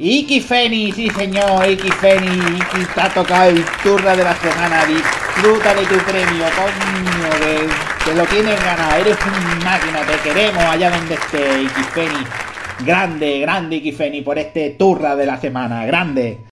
[0.00, 5.82] Iki Feni, sí señor, Iki Feni, Iki tocado el turno de la semana, disfruta de
[5.86, 7.66] tu premio, coño,
[8.04, 12.24] que, lo tienes ganado, eres una máquina, te queremos allá donde esté, Iki Feni.
[12.86, 16.44] Grande, grande Iki Feni por este turra de la semana, grande.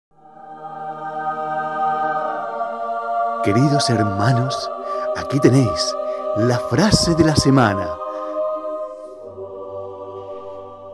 [3.44, 4.68] Queridos hermanos,
[5.16, 5.94] aquí tenéis
[6.36, 8.05] la frase de la semana.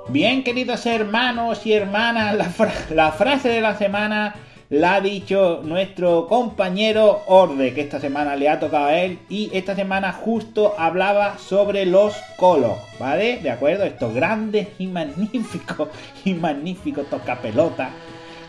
[0.09, 4.35] Bien, queridos hermanos y hermanas, la, fra- la frase de la semana
[4.69, 9.51] la ha dicho nuestro compañero Orde, que esta semana le ha tocado a él, y
[9.53, 13.39] esta semana justo hablaba sobre los colos, ¿vale?
[13.43, 15.89] De acuerdo, estos grandes y magníficos
[16.25, 17.91] y magníficos tocapelotas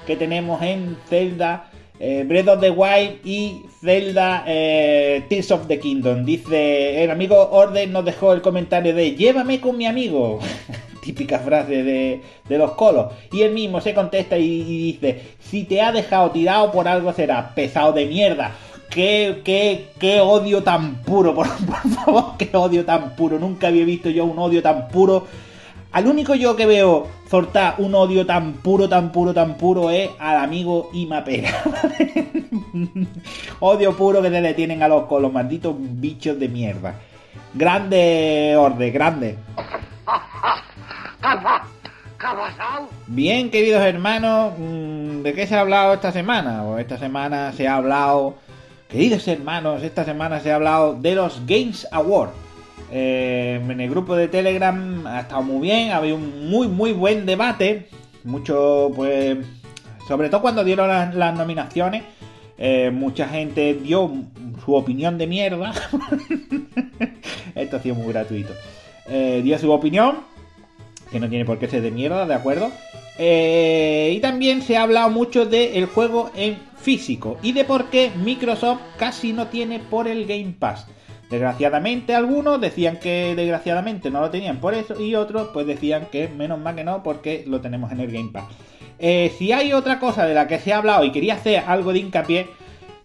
[0.07, 5.79] que tenemos en Zelda eh, Breath of the Wild y Zelda eh, Tears of the
[5.79, 6.25] Kingdom.
[6.25, 10.39] Dice, el amigo Orden nos dejó el comentario de llévame con mi amigo.
[11.03, 13.11] Típica frase de, de los colos.
[13.31, 17.53] Y él mismo se contesta y, dice, si te ha dejado tirado por algo será
[17.53, 18.51] pesado de mierda.
[18.89, 23.37] Qué, qué, qué odio tan puro, por, por favor, qué odio tan puro.
[23.39, 25.27] Nunca había visto yo un odio tan puro.
[25.91, 30.09] Al único yo que veo soltar un odio tan puro, tan puro, tan puro es
[30.19, 31.51] al amigo Imapera.
[33.59, 36.95] odio puro que se le tienen a los, con los malditos bichos de mierda.
[37.53, 39.37] Grande orde, grande.
[43.07, 46.63] Bien, queridos hermanos, mm, ¿de qué se ha hablado esta semana?
[46.65, 48.35] Pues esta semana se ha hablado,
[48.89, 52.33] queridos hermanos, esta semana se ha hablado de los Games Awards.
[52.91, 56.91] Eh, en el grupo de Telegram ha estado muy bien, ha habido un muy muy
[56.91, 57.87] buen debate,
[58.23, 59.37] mucho pues,
[60.07, 62.03] sobre todo cuando dieron las, nominaciones,
[62.57, 64.11] eh, mucha gente dio
[64.63, 65.73] su opinión de mierda.
[67.55, 68.53] Esto ha sido muy gratuito.
[69.07, 70.17] Eh, dio su opinión,
[71.13, 72.71] que no tiene por qué ser de mierda, ¿de acuerdo?
[73.17, 78.11] Eh, y también se ha hablado mucho del juego en físico y de por qué
[78.23, 80.87] Microsoft casi no tiene por el Game Pass.
[81.29, 86.27] Desgraciadamente algunos decían que desgraciadamente no lo tenían por eso y otros pues decían que
[86.27, 88.45] menos mal que no porque lo tenemos en el Game Pass.
[88.99, 91.93] Eh, si hay otra cosa de la que se ha hablado y quería hacer algo
[91.93, 92.47] de hincapié,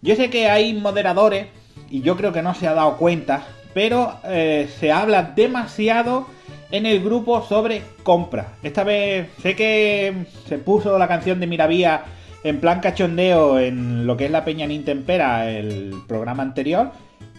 [0.00, 1.46] yo sé que hay moderadores
[1.90, 6.26] y yo creo que no se ha dado cuenta, pero eh, se habla demasiado
[6.70, 8.46] en el grupo sobre compras.
[8.62, 12.02] Esta vez sé que se puso la canción de Miravía
[12.44, 16.92] en plan cachondeo en lo que es la Peña Nintempera, el programa anterior.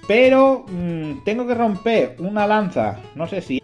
[0.07, 3.61] Pero mmm, tengo que romper una lanza, no sé si...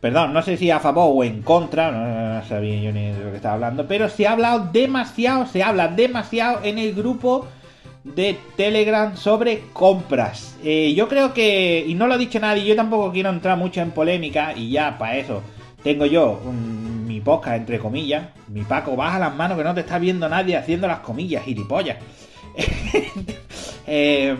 [0.00, 3.30] Perdón, no sé si a favor o en contra, no sabía yo ni de lo
[3.30, 7.48] que estaba hablando, pero se ha hablado demasiado, se habla demasiado en el grupo
[8.04, 10.56] de Telegram sobre compras.
[10.62, 13.80] Eh, yo creo que, y no lo ha dicho nadie, yo tampoco quiero entrar mucho
[13.80, 15.42] en polémica y ya para eso
[15.82, 16.40] tengo yo
[17.06, 18.28] mi podcast entre comillas.
[18.48, 21.98] Mi Paco, baja las manos que no te está viendo nadie haciendo las comillas, gilipollas.
[23.86, 24.36] eh,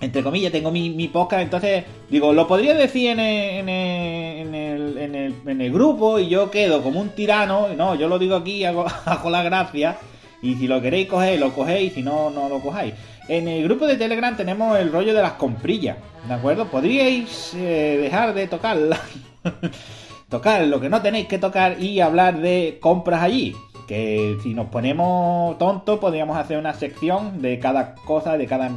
[0.00, 5.72] entre comillas, tengo mi, mi, podcast, entonces digo, lo podría decir en, el, en el
[5.72, 7.68] grupo y yo quedo como un tirano.
[7.76, 9.98] No, yo lo digo aquí, hago, hago la gracia.
[10.42, 12.94] Y si lo queréis coger, lo cogéis, si no, no lo cojáis.
[13.28, 16.66] En el grupo de Telegram tenemos el rollo de las comprillas, ¿de acuerdo?
[16.66, 18.98] Podríais eh, dejar de tocarla.
[20.28, 23.54] tocar lo que no tenéis que tocar y hablar de compras allí.
[23.86, 28.70] Que si nos ponemos tontos, podríamos hacer una sección de cada cosa, de cada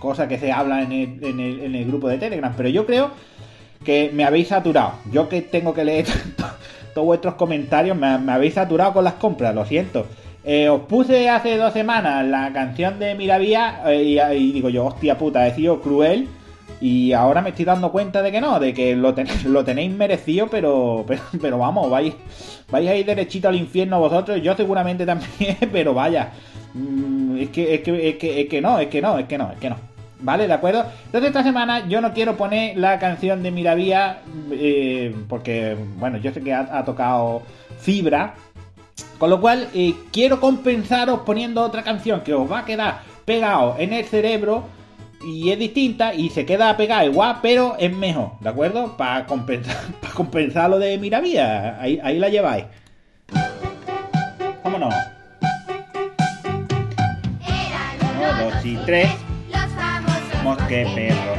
[0.00, 2.52] cosa que se habla en el, en el, en el grupo de Telegram.
[2.56, 3.12] Pero yo creo
[3.84, 4.94] que me habéis saturado.
[5.12, 6.06] Yo que tengo que leer
[6.94, 10.06] todos vuestros comentarios, me, me habéis saturado con las compras, lo siento.
[10.42, 15.18] Eh, os puse hace dos semanas la canción de Miravía eh, y, digo yo, hostia
[15.18, 16.28] puta, he sido cruel.
[16.80, 19.92] Y ahora me estoy dando cuenta de que no, de que lo, ten lo tenéis
[19.92, 21.04] merecido, pero,
[21.40, 22.14] pero, vamos, vais,
[22.70, 24.40] vais a ir derechito al infierno vosotros.
[24.42, 26.30] Yo seguramente también, pero vaya.
[26.72, 29.36] Mm, es, que, es, que, es, que, es que no, es que no, es que
[29.36, 29.76] no, es que no.
[30.22, 30.46] ¿Vale?
[30.46, 30.84] ¿De acuerdo?
[31.06, 34.18] Entonces esta semana yo no quiero poner la canción de Miravía
[34.52, 37.42] eh, porque, bueno, yo sé que ha tocado
[37.78, 38.34] Fibra,
[39.20, 43.76] con lo cual, eh, quiero compensaros poniendo otra canción que os va a quedar pegado
[43.78, 44.64] en el cerebro
[45.22, 48.96] y es distinta y se queda pegada igual, pero es mejor, ¿de acuerdo?
[48.96, 51.78] Para compensar, para compensar lo de Miravía.
[51.78, 52.64] Ahí, ahí la lleváis.
[54.62, 54.88] ¿Cómo no?
[58.16, 59.10] Uno, dos y tres.
[60.42, 61.38] Mosqueperros.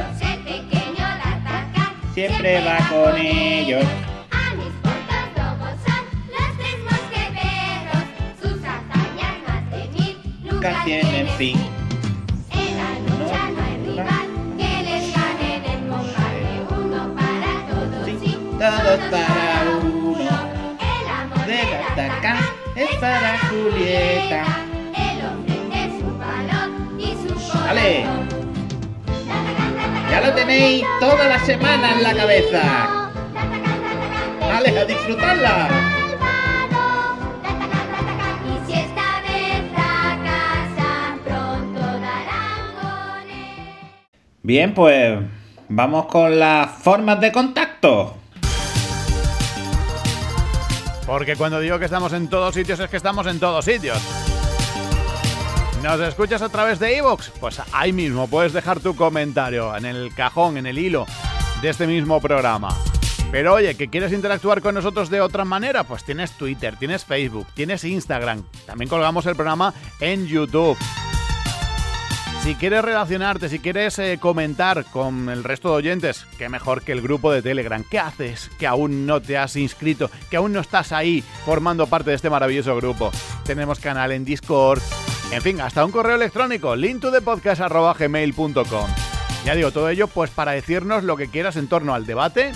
[2.14, 3.84] Siempre va con ellos.
[10.62, 11.58] Nunca tienen fin.
[12.52, 16.50] En la lucha no hay rival que les gane en el combate.
[16.70, 20.34] Uno para todos y todos para uno.
[20.78, 22.36] El amor De de Gataca
[22.76, 24.44] es para Julieta.
[24.94, 27.66] El hombre de su valor y su corazón.
[27.66, 28.06] ¡Vale!
[30.10, 33.10] Ya lo tenéis toda la semana en la cabeza.
[34.40, 35.91] ¡Vale, a disfrutarla!
[44.44, 45.20] Bien, pues
[45.68, 48.16] vamos con las formas de contacto.
[51.06, 53.98] Porque cuando digo que estamos en todos sitios es que estamos en todos sitios.
[55.82, 57.30] ¿Nos escuchas a través de iVoox?
[57.40, 61.06] Pues ahí mismo puedes dejar tu comentario en el cajón, en el hilo
[61.60, 62.76] de este mismo programa.
[63.30, 67.46] Pero oye, que quieres interactuar con nosotros de otra manera, pues tienes Twitter, tienes Facebook,
[67.54, 68.42] tienes Instagram.
[68.66, 70.76] También colgamos el programa en YouTube.
[72.42, 76.90] Si quieres relacionarte, si quieres eh, comentar con el resto de oyentes, qué mejor que
[76.90, 77.84] el grupo de Telegram.
[77.88, 80.10] ¿Qué haces que aún no te has inscrito?
[80.28, 83.12] Que aún no estás ahí formando parte de este maravilloso grupo.
[83.44, 84.82] Tenemos canal en Discord.
[85.30, 88.90] En fin, hasta un correo electrónico, lintodepodcast.gmail.com.
[89.44, 92.50] Ya digo, todo ello pues para decirnos lo que quieras en torno al debate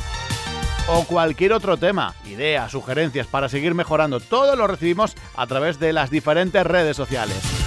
[0.88, 4.18] o cualquier otro tema, ideas, sugerencias para seguir mejorando.
[4.18, 7.65] Todo lo recibimos a través de las diferentes redes sociales.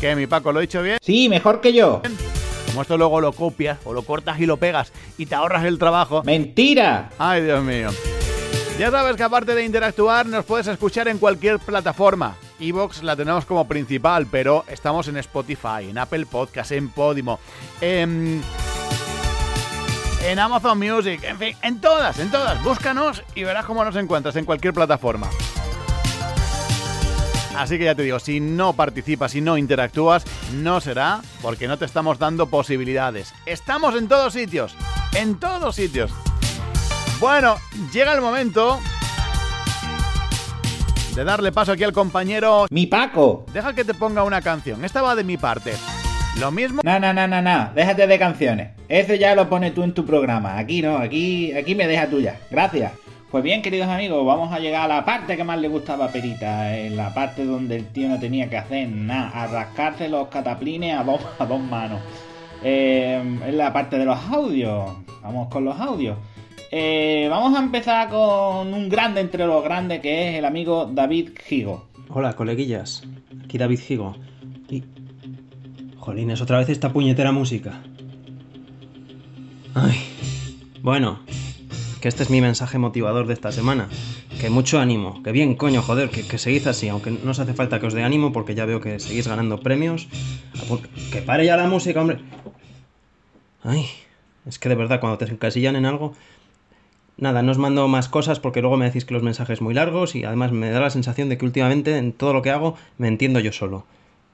[0.00, 0.98] ¿Qué, mi Paco, lo he dicho bien?
[1.02, 2.02] Sí, mejor que yo.
[2.68, 5.78] Como esto luego lo copias o lo cortas y lo pegas y te ahorras el
[5.78, 6.22] trabajo.
[6.24, 7.10] Mentira.
[7.18, 7.90] Ay, Dios mío.
[8.78, 12.36] Ya sabes que aparte de interactuar, nos puedes escuchar en cualquier plataforma.
[12.60, 17.40] Evox la tenemos como principal, pero estamos en Spotify, en Apple Podcast, en Podimo,
[17.80, 18.40] en,
[20.24, 22.62] en Amazon Music, en fin, en todas, en todas.
[22.62, 25.28] Búscanos y verás cómo nos encuentras en cualquier plataforma.
[27.58, 31.76] Así que ya te digo, si no participas, si no interactúas, no será porque no
[31.76, 33.34] te estamos dando posibilidades.
[33.46, 34.76] Estamos en todos sitios,
[35.16, 36.12] en todos sitios.
[37.18, 37.56] Bueno,
[37.92, 38.78] llega el momento
[41.16, 42.66] de darle paso aquí al compañero.
[42.70, 43.44] Mi Paco.
[43.52, 44.84] Deja que te ponga una canción.
[44.84, 45.72] Esta va de mi parte.
[46.38, 46.82] Lo mismo.
[46.84, 47.70] No, no, no, no, no.
[47.74, 48.70] Déjate de canciones.
[48.88, 50.58] Eso ya lo pones tú en tu programa.
[50.58, 52.38] Aquí no, aquí, aquí me deja tuya.
[52.52, 52.92] Gracias.
[53.30, 56.08] Pues bien, queridos amigos, vamos a llegar a la parte que más le gustaba a
[56.08, 60.28] Perita, en la parte donde el tío no tenía que hacer nada, a rascarse los
[60.28, 62.00] cataplines a dos, a dos manos.
[62.64, 64.92] Eh, es la parte de los audios.
[65.22, 66.16] Vamos con los audios.
[66.70, 71.32] Eh, vamos a empezar con un grande entre los grandes que es el amigo David
[71.44, 71.88] Gigo.
[72.08, 73.02] Hola, coleguillas.
[73.44, 74.16] Aquí David Gigo.
[74.70, 74.84] Y.
[75.98, 77.82] Jolines, otra vez esta puñetera música.
[79.74, 79.98] Ay.
[80.80, 81.20] Bueno,
[82.00, 83.88] que este es mi mensaje motivador de esta semana.
[84.40, 87.54] Que mucho ánimo, que bien, coño, joder, que, que seguid así, aunque no os hace
[87.54, 90.08] falta que os dé ánimo porque ya veo que seguís ganando premios.
[91.12, 92.18] Que pare ya la música, hombre.
[93.62, 93.86] Ay,
[94.46, 96.14] es que de verdad, cuando te encasillan en algo.
[97.16, 100.14] Nada, no os mando más cosas porque luego me decís que los mensajes muy largos
[100.14, 103.08] y además me da la sensación de que últimamente en todo lo que hago me
[103.08, 103.84] entiendo yo solo.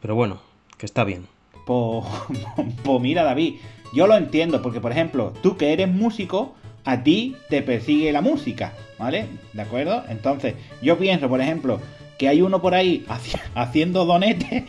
[0.02, 0.42] Pero bueno,
[0.76, 1.26] que está bien.
[1.64, 2.04] Pues
[3.00, 3.54] mira, David,
[3.94, 8.20] yo lo entiendo, porque por ejemplo, tú que eres músico, a ti te persigue la
[8.20, 9.26] música, ¿vale?
[9.52, 10.04] ¿De acuerdo?
[10.08, 11.80] Entonces, yo pienso, por ejemplo,
[12.18, 14.64] que hay uno por ahí haci- haciendo donetes.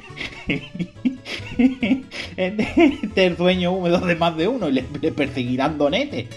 [2.37, 6.27] este es el sueño húmedo de más de uno y le, le perseguirán donetes.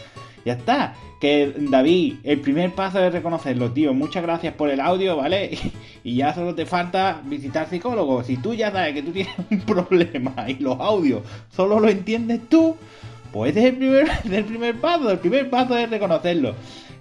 [0.45, 0.95] Ya está.
[1.21, 3.93] Que David, el primer paso es reconocerlo, tío.
[3.93, 5.59] Muchas gracias por el audio, ¿vale?
[6.05, 8.23] Y ya solo te falta visitar psicólogo.
[8.23, 11.23] Si tú ya sabes que tú tienes un problema y los audios
[11.55, 12.77] solo lo entiendes tú,
[13.39, 15.11] pues ese es el primer, el primer paso.
[15.13, 16.55] El primer paso es reconocerlo.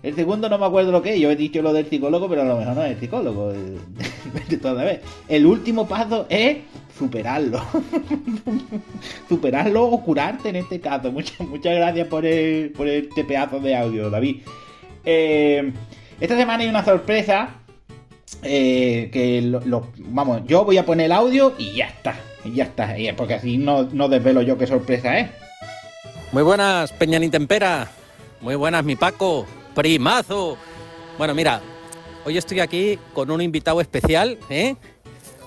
[0.04, 1.20] El segundo no me acuerdo lo que es.
[1.20, 3.54] Yo he dicho lo del psicólogo, pero a lo mejor no es el psicólogo.
[4.62, 5.02] toda vez.
[5.28, 6.58] El último paso es
[6.96, 7.60] superarlo.
[9.28, 11.12] superarlo o curarte en este caso.
[11.12, 14.44] Muchas, muchas gracias por, el, por este pedazo de audio, David.
[15.06, 15.74] Eh,
[16.22, 17.50] esta semana hay una sorpresa.
[18.44, 19.60] eh, que
[19.98, 22.16] vamos, yo voy a poner el audio y ya está.
[22.54, 22.94] Ya está.
[23.16, 25.47] Porque así no, no desvelo yo qué sorpresa es.
[26.34, 27.90] Muy buenas, Peña Nintempera.
[28.42, 29.46] Muy buenas, mi Paco.
[29.74, 30.58] Primazo.
[31.18, 31.62] Bueno, mira,
[32.26, 34.76] hoy estoy aquí con un invitado especial, ¿eh?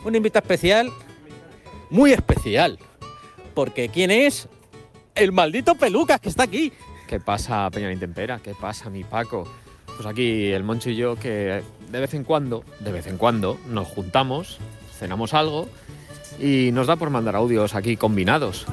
[0.04, 0.90] Un invitado especial,
[1.90, 2.78] muy especial.
[3.54, 4.48] Porque ¿quién es?
[5.14, 6.72] El maldito Pelucas que está aquí.
[7.06, 8.40] ¿Qué pasa, Peña Intempera?
[8.42, 9.46] ¿Qué pasa, mi Paco?
[9.84, 13.58] Pues aquí el Moncho y yo que de vez en cuando, de vez en cuando,
[13.68, 14.58] nos juntamos,
[14.98, 15.68] cenamos algo
[16.40, 18.64] y nos da por mandar audios aquí combinados.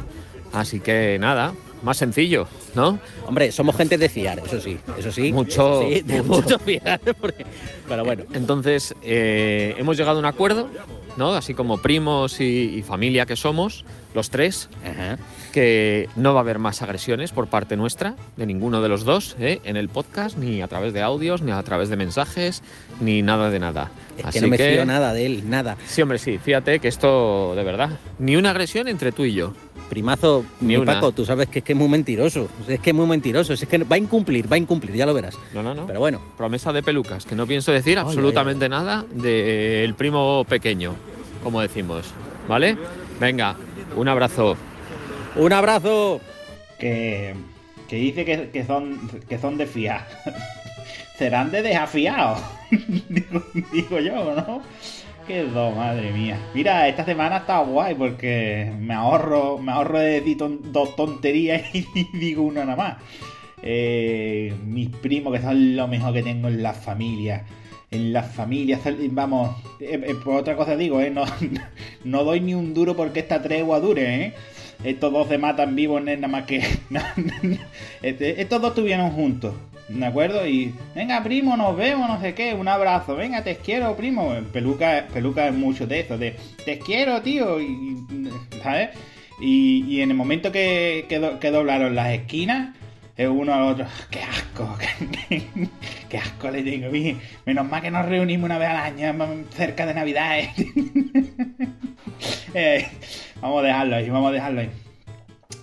[0.53, 2.99] Así que nada, más sencillo, ¿no?
[3.25, 5.31] Hombre, somos gente de fiar, eso sí, eso sí.
[5.31, 6.41] Mucho, Sí, de mucho.
[6.41, 6.99] mucho fiar.
[7.21, 7.45] porque-
[7.87, 10.69] Pero bueno, Entonces, eh, hemos llegado a un acuerdo,
[11.17, 11.33] ¿no?
[11.33, 15.17] Así como primos y, y familia que somos, los tres, ajá.
[15.51, 19.35] que no va a haber más agresiones por parte nuestra, de ninguno de los dos,
[19.39, 19.59] ¿eh?
[19.63, 22.61] en el podcast, ni a través de audios, ni a través de mensajes,
[22.99, 23.91] ni nada de nada.
[24.17, 25.77] es Así que no me fío nada de él, nada.
[25.87, 29.53] Sí, hombre, sí, fíjate que esto, de verdad, ni una agresión entre tú y yo.
[29.97, 30.93] Primazo, Ni mi una.
[30.93, 32.47] Paco, tú sabes que es que es muy mentiroso.
[32.67, 33.53] Es que es muy mentiroso.
[33.53, 35.35] Es que va a incumplir, va a incumplir, ya lo verás.
[35.55, 35.87] No, no, no.
[35.87, 40.93] Pero bueno, Promesa de pelucas, que no pienso decir Ay, absolutamente nada del primo pequeño,
[41.41, 42.13] como decimos,
[42.47, 42.77] ¿vale?
[43.19, 43.55] Venga,
[43.95, 44.55] un abrazo.
[45.35, 46.21] un abrazo.
[46.77, 47.33] que,
[47.89, 50.07] que dice que, que son, que son de fiar.
[51.17, 52.39] serán de desafiados.
[53.09, 53.43] digo,
[53.73, 54.61] digo yo, ¿no?
[55.27, 56.39] Qué dos, madre mía.
[56.53, 60.21] Mira, esta semana está guay porque me ahorro, me ahorro de
[60.71, 61.85] dos tonterías y
[62.17, 62.97] digo una nada más.
[63.61, 67.43] Eh, mis primos, que son lo mejor que tengo en la familia.
[67.91, 71.25] En las familias, vamos, eh, eh, por otra cosa digo, eh, no,
[72.05, 74.33] no doy ni un duro porque esta tregua dure, ¿eh?
[74.83, 76.61] Estos dos se matan vivos, nada más que.
[78.01, 79.53] Este- estos dos estuvieron juntos,
[79.89, 80.45] ¿de acuerdo?
[80.47, 84.33] Y venga, primo, nos vemos, no sé qué, un abrazo, venga, te quiero, primo.
[84.53, 86.35] Peluca, peluca es mucho de eso, de
[86.65, 87.97] te quiero, tío, y,
[88.63, 88.89] ¿sabes?
[89.39, 92.75] Y, y en el momento que, que, do- que doblaron las esquinas,
[93.15, 94.77] es uno al otro, qué asco,
[95.29, 95.43] qué,
[96.09, 96.87] qué asco le tengo.
[97.45, 100.37] Menos mal que nos reunimos una vez al año, cerca de Navidad.
[102.53, 102.87] Eh,
[103.41, 104.69] vamos a dejarlo ahí, vamos a dejarlo ahí.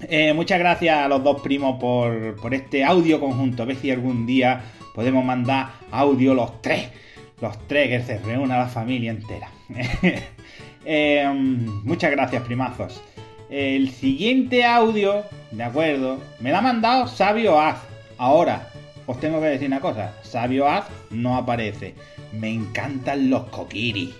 [0.03, 3.63] Eh, muchas gracias a los dos primos por, por este audio conjunto.
[3.63, 4.63] A ver si algún día
[4.95, 6.89] podemos mandar audio los tres.
[7.41, 9.51] Los tres, que se reúna la familia entera.
[10.87, 11.27] Eh,
[11.83, 13.03] muchas gracias, primazos.
[13.49, 17.79] El siguiente audio, de acuerdo, me lo ha mandado Sabio Az.
[18.19, 18.69] Ahora,
[19.07, 20.15] os tengo que decir una cosa.
[20.23, 21.95] Sabio Az no aparece.
[22.33, 24.15] Me encantan los coquiris.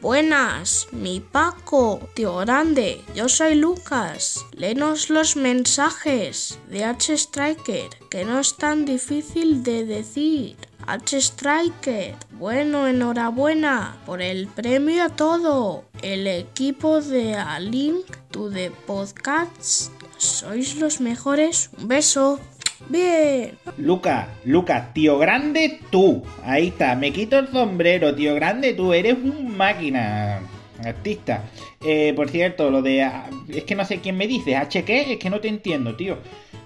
[0.00, 4.46] Buenas, mi Paco, tío grande, yo soy Lucas.
[4.52, 10.56] Léenos los mensajes de H Striker, que no es tan difícil de decir.
[10.86, 15.84] H Striker, bueno, enhorabuena por el premio a todo.
[16.00, 21.70] El equipo de A Link to the Podcast, sois los mejores.
[21.78, 22.40] Un beso.
[22.88, 23.52] Bien.
[23.78, 26.22] Lucas, Lucas, tío grande tú.
[26.44, 28.92] Ahí está, me quito el sombrero, tío grande tú.
[28.92, 30.40] Eres un máquina,
[30.84, 31.44] artista.
[31.84, 33.02] Eh, por cierto, lo de...
[33.02, 34.56] ah, Es que no sé quién me dice.
[34.56, 35.12] ¿H qué?
[35.12, 36.18] Es que no te entiendo, tío.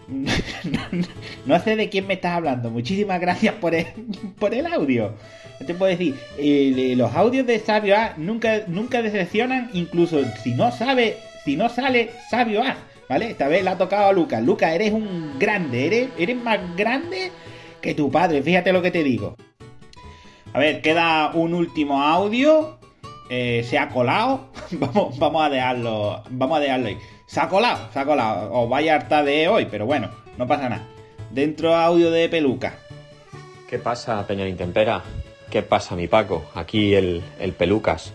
[1.46, 2.70] no sé de quién me estás hablando.
[2.70, 3.86] Muchísimas gracias por el,
[4.38, 5.14] por el audio.
[5.61, 10.54] No te puedo decir, eh, los audios de Sabio A nunca, nunca decepcionan, incluso si
[10.54, 12.76] no sabe, si no sale Sabio A,
[13.11, 13.30] ¿vale?
[13.32, 14.40] Esta vez le ha tocado a Lucas.
[14.42, 17.30] Lucas, eres un grande, eres, eres más grande
[17.82, 19.36] que tu padre, fíjate lo que te digo.
[20.52, 22.78] A ver, queda un último audio.
[23.28, 24.50] eh, se ha colado.
[24.72, 26.22] vamos, vamos a dejarlo.
[26.30, 26.98] Vamos a dejarlo ahí.
[27.26, 28.52] Se ha colado, se ha colado.
[28.52, 30.08] Os vaya harta de hoy, pero bueno,
[30.38, 30.86] no pasa nada.
[31.30, 32.74] Dentro audio de peluca.
[33.68, 35.02] ¿Qué pasa, Peña Intempera?
[35.48, 36.44] ¿Qué pasa, mi Paco?
[36.54, 38.12] Aquí el, el Pelucas.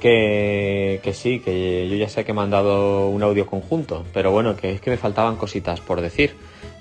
[0.00, 4.56] Que, sí, que yo ya sé que me han dado un audio conjunto, pero bueno,
[4.56, 6.34] que es que me faltaban cositas por decir.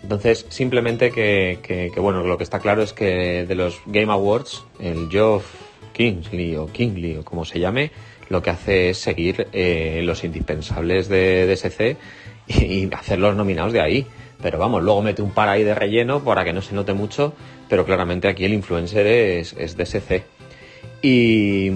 [0.04, 5.10] Entonces, simplemente que, bueno, lo que está claro es que de los Game Awards, el
[5.10, 5.46] Geoff
[5.94, 7.92] Kingsley o Kingley o como se llame,
[8.30, 11.98] lo que hace es seguir eh, los indispensables de DSC
[12.48, 14.06] y hacer los nominados de ahí.
[14.42, 17.34] Pero vamos, luego mete un par ahí de relleno para que no se note mucho,
[17.68, 20.24] pero claramente aquí el influencer es DSC.
[21.02, 21.72] Y,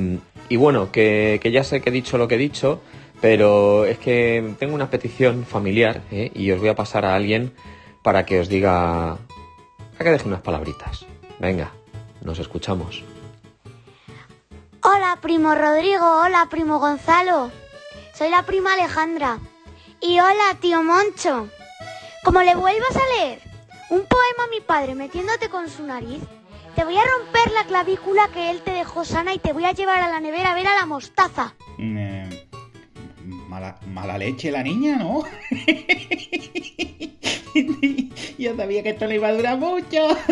[0.51, 2.81] y bueno, que, ya sé que he dicho lo que he dicho,
[3.21, 6.29] pero es que tengo una petición familiar ¿eh?
[6.35, 7.53] y os voy a pasar a alguien
[8.03, 9.17] para que os diga, a
[9.97, 11.05] que deje unas palabritas.
[11.39, 11.71] Venga,
[12.19, 13.01] nos escuchamos.
[14.83, 16.21] Hola, primo Rodrigo.
[16.21, 17.49] Hola, primo Gonzalo.
[18.13, 19.39] Soy la prima Alejandra.
[20.01, 21.47] Y hola, tío Moncho.
[22.25, 23.39] Como le vuelvas a leer
[23.89, 26.21] un poema a mi padre metiéndote con su nariz,
[26.75, 29.71] te voy a romper la clavícula que él te dejó sana y te voy a
[29.73, 31.53] llevar a la nevera a ver a la mostaza.
[31.77, 32.29] Mm, eh,
[33.47, 35.23] mala, mala leche la niña, ¿no?
[38.37, 40.17] Yo sabía que esto no iba a durar mucho.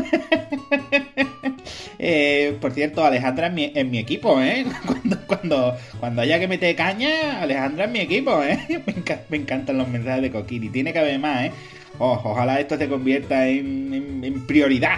[2.01, 4.65] Eh, por cierto, Alejandra es mi, mi equipo, ¿eh?
[4.85, 8.57] Cuando, cuando, cuando haya que meter caña, Alejandra es mi equipo, ¿eh?
[8.87, 10.69] Me, enca- me encantan los mensajes de Coquiri.
[10.69, 11.51] Tiene que haber más, ¿eh?
[11.99, 14.97] Ojalá esto se convierta en prioridad.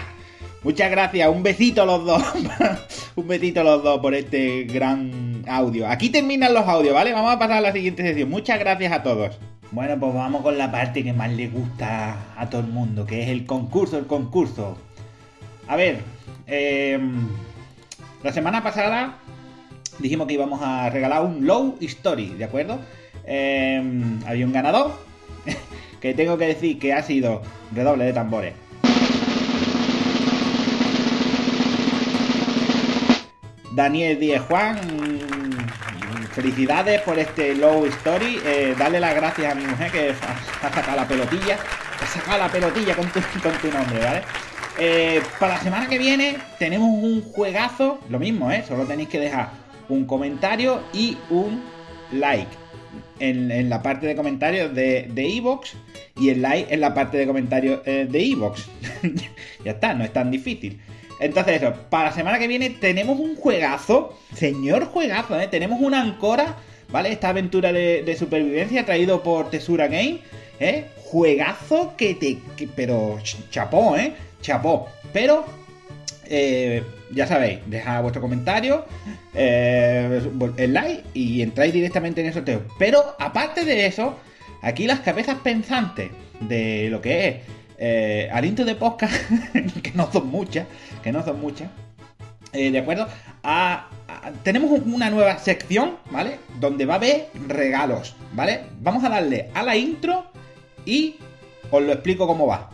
[0.64, 2.22] Muchas gracias, un besito a los dos.
[3.16, 5.88] un besito a los dos por este gran audio.
[5.88, 7.12] Aquí terminan los audios, ¿vale?
[7.12, 8.30] Vamos a pasar a la siguiente sesión.
[8.30, 9.38] Muchas gracias a todos.
[9.72, 13.22] Bueno, pues vamos con la parte que más le gusta a todo el mundo, que
[13.22, 14.78] es el concurso, el concurso.
[15.66, 16.00] A ver,
[16.46, 17.00] eh,
[18.22, 19.18] la semana pasada
[19.98, 22.78] dijimos que íbamos a regalar un Low Story, ¿de acuerdo?
[23.24, 23.82] Eh,
[24.26, 24.92] había un ganador
[26.00, 27.42] que tengo que decir que ha sido
[27.74, 28.61] redoble de tambores.
[33.74, 34.78] Daniel Díez Juan,
[36.32, 38.38] felicidades por este Low Story.
[38.44, 41.56] Eh, dale las gracias a mi mujer que ha, sacado la pelotilla.
[42.02, 44.22] Ha sacado la pelotilla con tu, nombre, ¿vale?
[44.78, 48.62] Eh, para la semana que viene tenemos un juegazo, lo mismo, ¿eh?
[48.66, 49.50] Solo tenéis que dejar
[49.88, 51.62] un comentario y un
[52.12, 52.50] like
[53.20, 55.74] en, la parte de comentarios de de Evox
[56.16, 58.68] y el like en la parte de comentarios eh, de Evox.
[59.64, 60.78] ya está, no es tan difícil.
[61.22, 65.48] Entonces eso, para la semana que viene tenemos un juegazo, señor juegazo, ¿eh?
[65.48, 66.56] Tenemos una ancora,
[66.90, 67.12] ¿vale?
[67.12, 70.18] Esta aventura de, supervivencia traído por Tesura Game,
[70.58, 70.86] ¿eh?
[70.96, 72.38] Juegazo que te...
[72.74, 74.14] pero ch- chapó, ¿eh?
[74.40, 74.88] Chapó.
[75.12, 75.44] Pero
[76.26, 78.84] eh, ya sabéis, dejad vuestro comentario,
[79.34, 80.20] eh,
[80.56, 82.62] el like y entráis directamente en el sorteo.
[82.78, 84.18] Pero aparte de eso,
[84.62, 86.10] aquí las cabezas pensantes
[86.40, 87.36] de lo que es
[87.78, 89.14] eh, aliento de podcast,
[89.82, 90.66] que no son muchas,
[91.02, 91.68] que no son muchas,
[92.52, 93.08] eh, ¿de acuerdo?
[93.42, 96.38] A- a- tenemos una nueva sección, ¿vale?
[96.60, 98.60] Donde va a haber regalos, ¿vale?
[98.80, 100.26] Vamos a darle a la intro
[100.84, 101.16] y
[101.70, 102.70] os lo explico cómo va.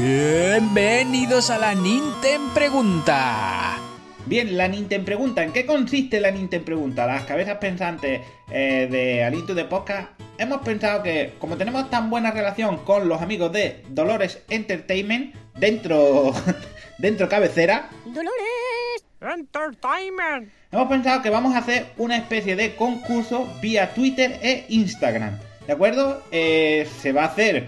[0.00, 3.78] Bienvenidos a la Nintendo Pregunta.
[4.26, 5.42] Bien, la Nintendo Pregunta.
[5.42, 7.06] ¿En qué consiste la Nintendo Pregunta?
[7.06, 8.20] Las cabezas pensantes
[8.50, 10.08] eh, de Aliento de Podcast
[10.38, 16.32] hemos pensado que, como tenemos tan buena relación con los amigos de Dolores Entertainment, dentro,
[16.98, 20.50] dentro cabecera, Dolores Entertainment.
[20.70, 25.38] hemos pensado que vamos a hacer una especie de concurso vía Twitter e Instagram.
[25.66, 26.22] ¿De acuerdo?
[26.30, 27.66] Eh, se va a hacer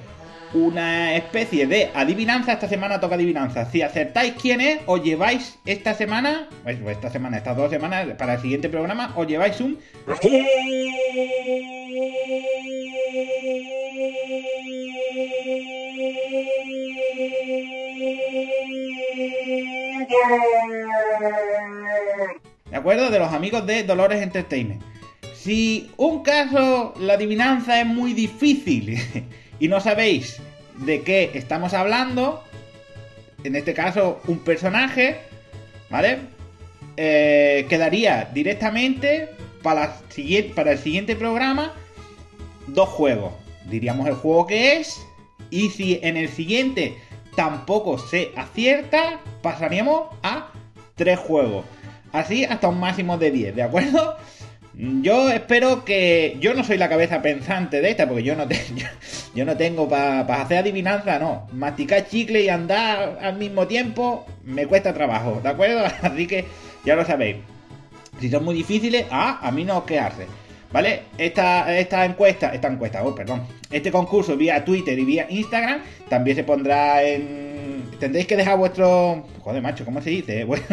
[0.54, 2.52] una especie de adivinanza.
[2.52, 3.70] Esta semana toca adivinanza.
[3.70, 8.34] Si acertáis quién es, os lleváis esta semana, pues esta semana, estas dos semanas, para
[8.34, 9.78] el siguiente programa, os lleváis un.
[22.70, 23.10] ¿De acuerdo?
[23.10, 24.82] De los amigos de Dolores Entertainment.
[25.34, 28.98] Si un caso, la adivinanza es muy difícil
[29.58, 30.40] y no sabéis
[30.78, 32.42] de qué estamos hablando,
[33.44, 35.20] en este caso un personaje,
[35.90, 36.18] ¿vale?
[36.96, 39.30] Eh, quedaría directamente
[39.62, 40.00] para,
[40.54, 41.74] para el siguiente programa
[42.66, 43.32] dos juegos.
[43.68, 45.00] Diríamos el juego que es
[45.50, 46.96] y si en el siguiente
[47.34, 50.50] tampoco se acierta, pasaríamos a
[50.94, 51.64] tres juegos.
[52.12, 54.16] Así hasta un máximo de 10, ¿de acuerdo?
[54.78, 56.36] Yo espero que.
[56.38, 58.60] Yo no soy la cabeza pensante de esta, porque yo no, te-
[59.34, 61.48] yo, no tengo para hacer adivinanza, no.
[61.52, 65.82] Masticar chicle y andar al mismo tiempo me cuesta trabajo, ¿de acuerdo?
[66.02, 66.44] Así que
[66.84, 67.36] ya lo sabéis.
[68.20, 70.26] Si son muy difíciles, ah, a mí no quedarse.
[70.72, 71.02] ¿Vale?
[71.16, 73.46] Esta, esta encuesta, esta encuesta, oh, perdón.
[73.70, 77.84] Este concurso vía Twitter y vía Instagram también se pondrá en.
[77.98, 79.26] Tendréis que dejar vuestro.
[79.40, 80.44] Joder, macho, ¿cómo se dice?
[80.44, 80.64] Bueno,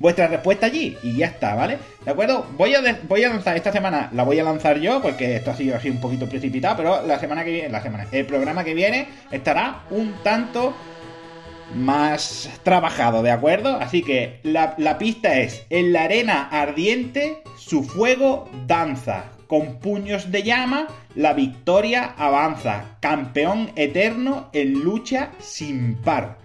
[0.00, 1.78] vuestra respuesta allí y ya está, ¿vale?
[2.04, 2.46] ¿De acuerdo?
[2.56, 5.56] Voy a, voy a lanzar esta semana, la voy a lanzar yo porque esto ha
[5.56, 8.74] sido así un poquito precipitado, pero la semana que viene, la semana, el programa que
[8.74, 10.74] viene estará un tanto
[11.76, 13.76] más trabajado, ¿de acuerdo?
[13.76, 20.32] Así que la, la pista es, en la arena ardiente su fuego danza, con puños
[20.32, 26.38] de llama la victoria avanza, campeón eterno en lucha sin par.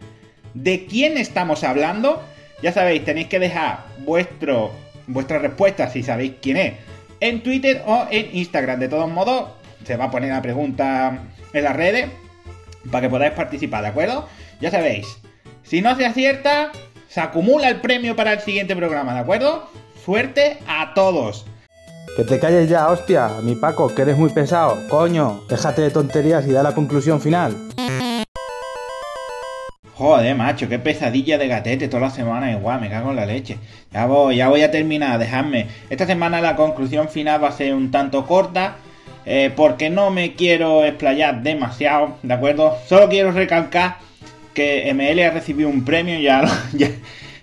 [0.54, 2.22] ¿De quién estamos hablando?
[2.62, 6.74] Ya sabéis, tenéis que dejar vuestra respuesta si sabéis quién es
[7.20, 8.80] en Twitter o en Instagram.
[8.80, 9.50] De todos modos,
[9.86, 11.20] se va a poner la pregunta
[11.54, 12.10] en las redes
[12.92, 14.28] para que podáis participar, ¿de acuerdo?
[14.62, 15.06] Ya sabéis,
[15.64, 16.72] si no se acierta,
[17.08, 19.70] se acumula el premio para el siguiente programa, ¿de acuerdo?
[20.04, 21.46] Suerte a todos.
[22.16, 24.78] Que te calles ya, hostia, mi Paco, que eres muy pesado.
[24.90, 27.56] Coño, déjate de tonterías y da la conclusión final.
[29.98, 33.58] Joder, macho, qué pesadilla de gatete toda la semana igual, me cago en la leche.
[33.94, 35.68] Ya voy, ya voy a terminar, dejadme.
[35.90, 38.76] Esta semana la conclusión final va a ser un tanto corta,
[39.26, 42.76] eh, porque no me quiero explayar demasiado, ¿de acuerdo?
[42.88, 44.00] Solo quiero recalcar
[44.54, 46.90] que ML ha recibido un premio, ya lo, ya,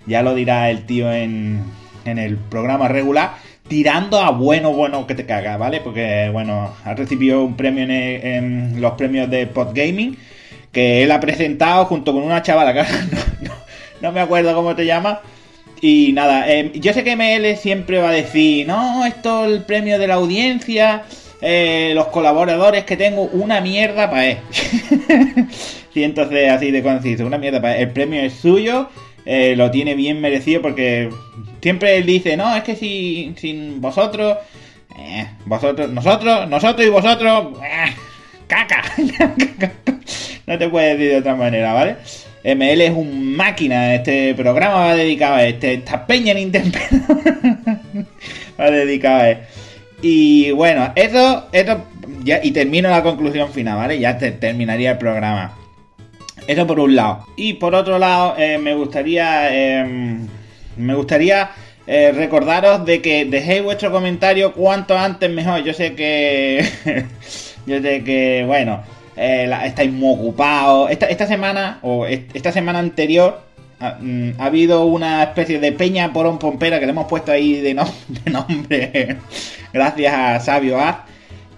[0.05, 1.59] ya lo dirá el tío en,
[2.05, 3.31] en el programa regular,
[3.67, 5.81] tirando a bueno, bueno que te caga, ¿vale?
[5.81, 10.17] Porque, bueno, ha recibido un premio en, en los premios de Podgaming
[10.73, 12.83] que él ha presentado junto con una chavala no,
[13.47, 13.53] no-
[14.01, 15.21] no me acuerdo cómo te llama.
[15.79, 19.63] Y nada, eh, yo sé que ML siempre va a decir, no, esto es el
[19.63, 21.03] premio de la audiencia,
[21.41, 24.37] eh, los colaboradores que tengo, una mierda para él.
[25.93, 27.83] sí, entonces así de conciso, una mierda para él.
[27.83, 28.89] El premio es suyo,
[29.25, 31.09] eh, lo tiene bien merecido porque
[31.61, 34.37] siempre él dice, no, es que si, sin vosotros,
[35.45, 37.93] vosotros, nosotros, nosotros y vosotros, eh,
[38.47, 38.83] caca.
[40.47, 41.95] No te puedes decir de otra manera, ¿vale?
[42.43, 46.77] ML es un máquina, este programa va dedicado a este, esta peña Nintendo
[48.59, 49.37] va dedicado a él.
[50.01, 51.85] Y bueno, eso, eso,
[52.23, 53.99] ya, y termino la conclusión final, ¿vale?
[53.99, 55.57] Ya te- terminaría el programa.
[56.45, 57.25] Eso por un lado.
[57.37, 59.47] Y por otro lado, eh, me gustaría,
[59.81, 60.17] eh,
[60.75, 61.51] me gustaría
[61.87, 65.63] eh, recordaros de que dejéis vuestro comentario cuanto antes mejor.
[65.63, 66.65] Yo sé que,
[67.65, 68.83] yo sé que, bueno,
[69.15, 70.89] eh, estáis muy ocupados.
[70.91, 73.39] Esta, esta semana, o est- esta semana anterior
[73.79, 77.59] ha, mm, ha habido una especie de peña porón pompera que le hemos puesto ahí
[77.61, 79.17] de, nom- de nombre,
[79.73, 80.95] gracias a Sabio Az,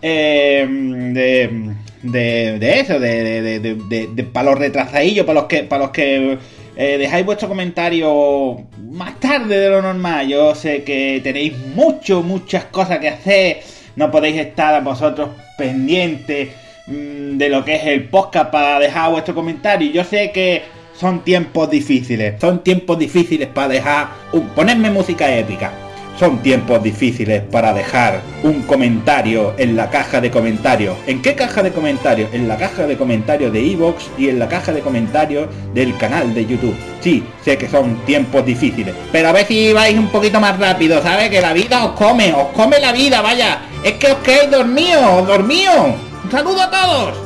[0.02, 6.38] eh, de, de, eso, de- de- para los retrasadillos, para los que, para los que
[6.78, 10.28] eh, dejáis vuestro comentario más tarde de lo normal.
[10.28, 13.62] Yo sé que tenéis mucho, muchas cosas que hacer,
[13.96, 16.50] no podéis estar vosotros pendientes
[16.88, 19.92] mm, de lo que es el podcast para dejar vuestro comentario.
[19.92, 20.64] Yo sé que
[21.00, 24.08] son tiempos difíciles, son tiempos difíciles para dejar...
[24.32, 25.72] un- ponerme música épica.
[26.18, 30.96] Son tiempos difíciles para dejar un comentario en la caja de comentarios.
[31.08, 32.30] ¿En qué caja de comentarios?
[32.34, 36.34] En la caja de comentarios de Evox y en la caja de comentarios del canal
[36.34, 36.74] de YouTube.
[37.02, 38.96] Sí, sé que son tiempos difíciles.
[39.12, 41.30] Pero a ver si vais un poquito más rápido, ¿sabes?
[41.30, 43.64] Que la vida os come, os come la vida, vaya.
[43.84, 45.96] Es que os quedáis dormidos, dormidos.
[46.36, 47.18] Saludo a todos.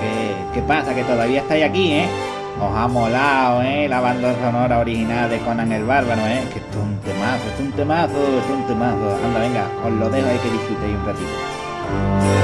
[0.00, 0.94] ¿Qué, qué pasa?
[0.94, 2.33] Que todavía estáis aquí, ¿eh?
[2.60, 3.88] Os ha molado, ¿eh?
[3.88, 6.44] La banda sonora original de Conan el Bárbaro, ¿eh?
[6.52, 9.18] Que esto es un temazo, esto es un temazo, esto es un temazo.
[9.24, 12.43] Anda, venga, os lo dejo ahí que disfrutéis un ratito.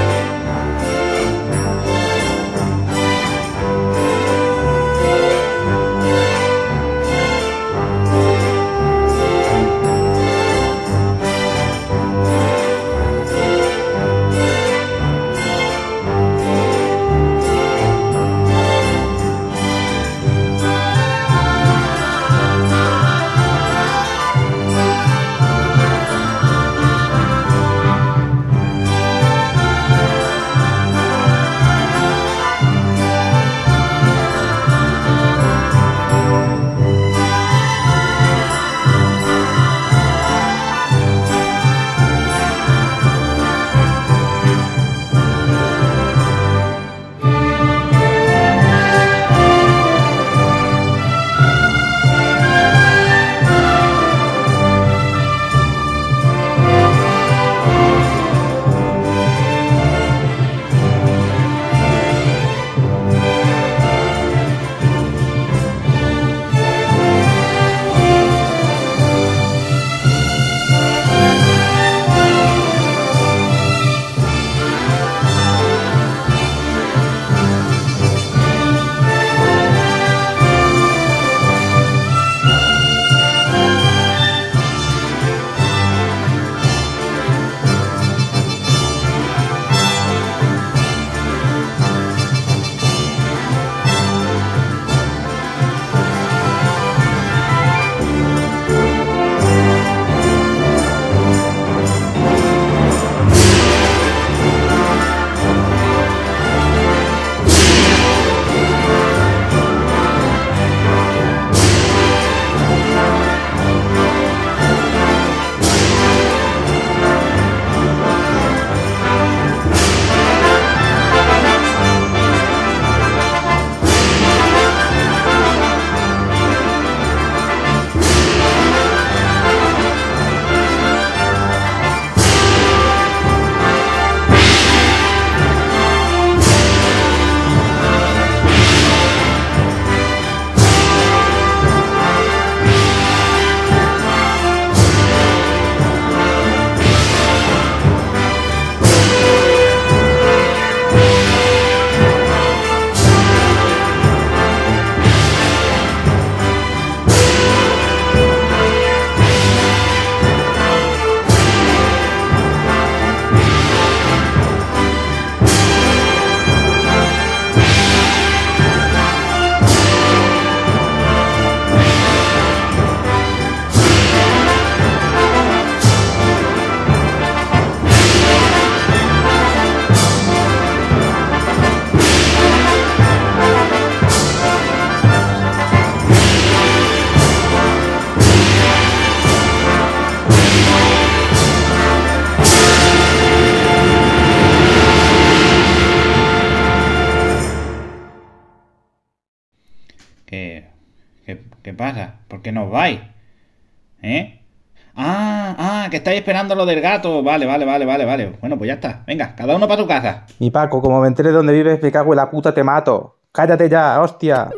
[206.20, 207.22] Esperando lo del gato.
[207.22, 208.38] Vale, vale, vale, vale, vale.
[208.40, 209.02] Bueno, pues ya está.
[209.06, 210.24] Venga, cada uno para tu casa.
[210.38, 213.16] Mi Paco, como me entere de dónde vives, me cago en la puta, te mato.
[213.32, 214.50] Cállate ya, hostia.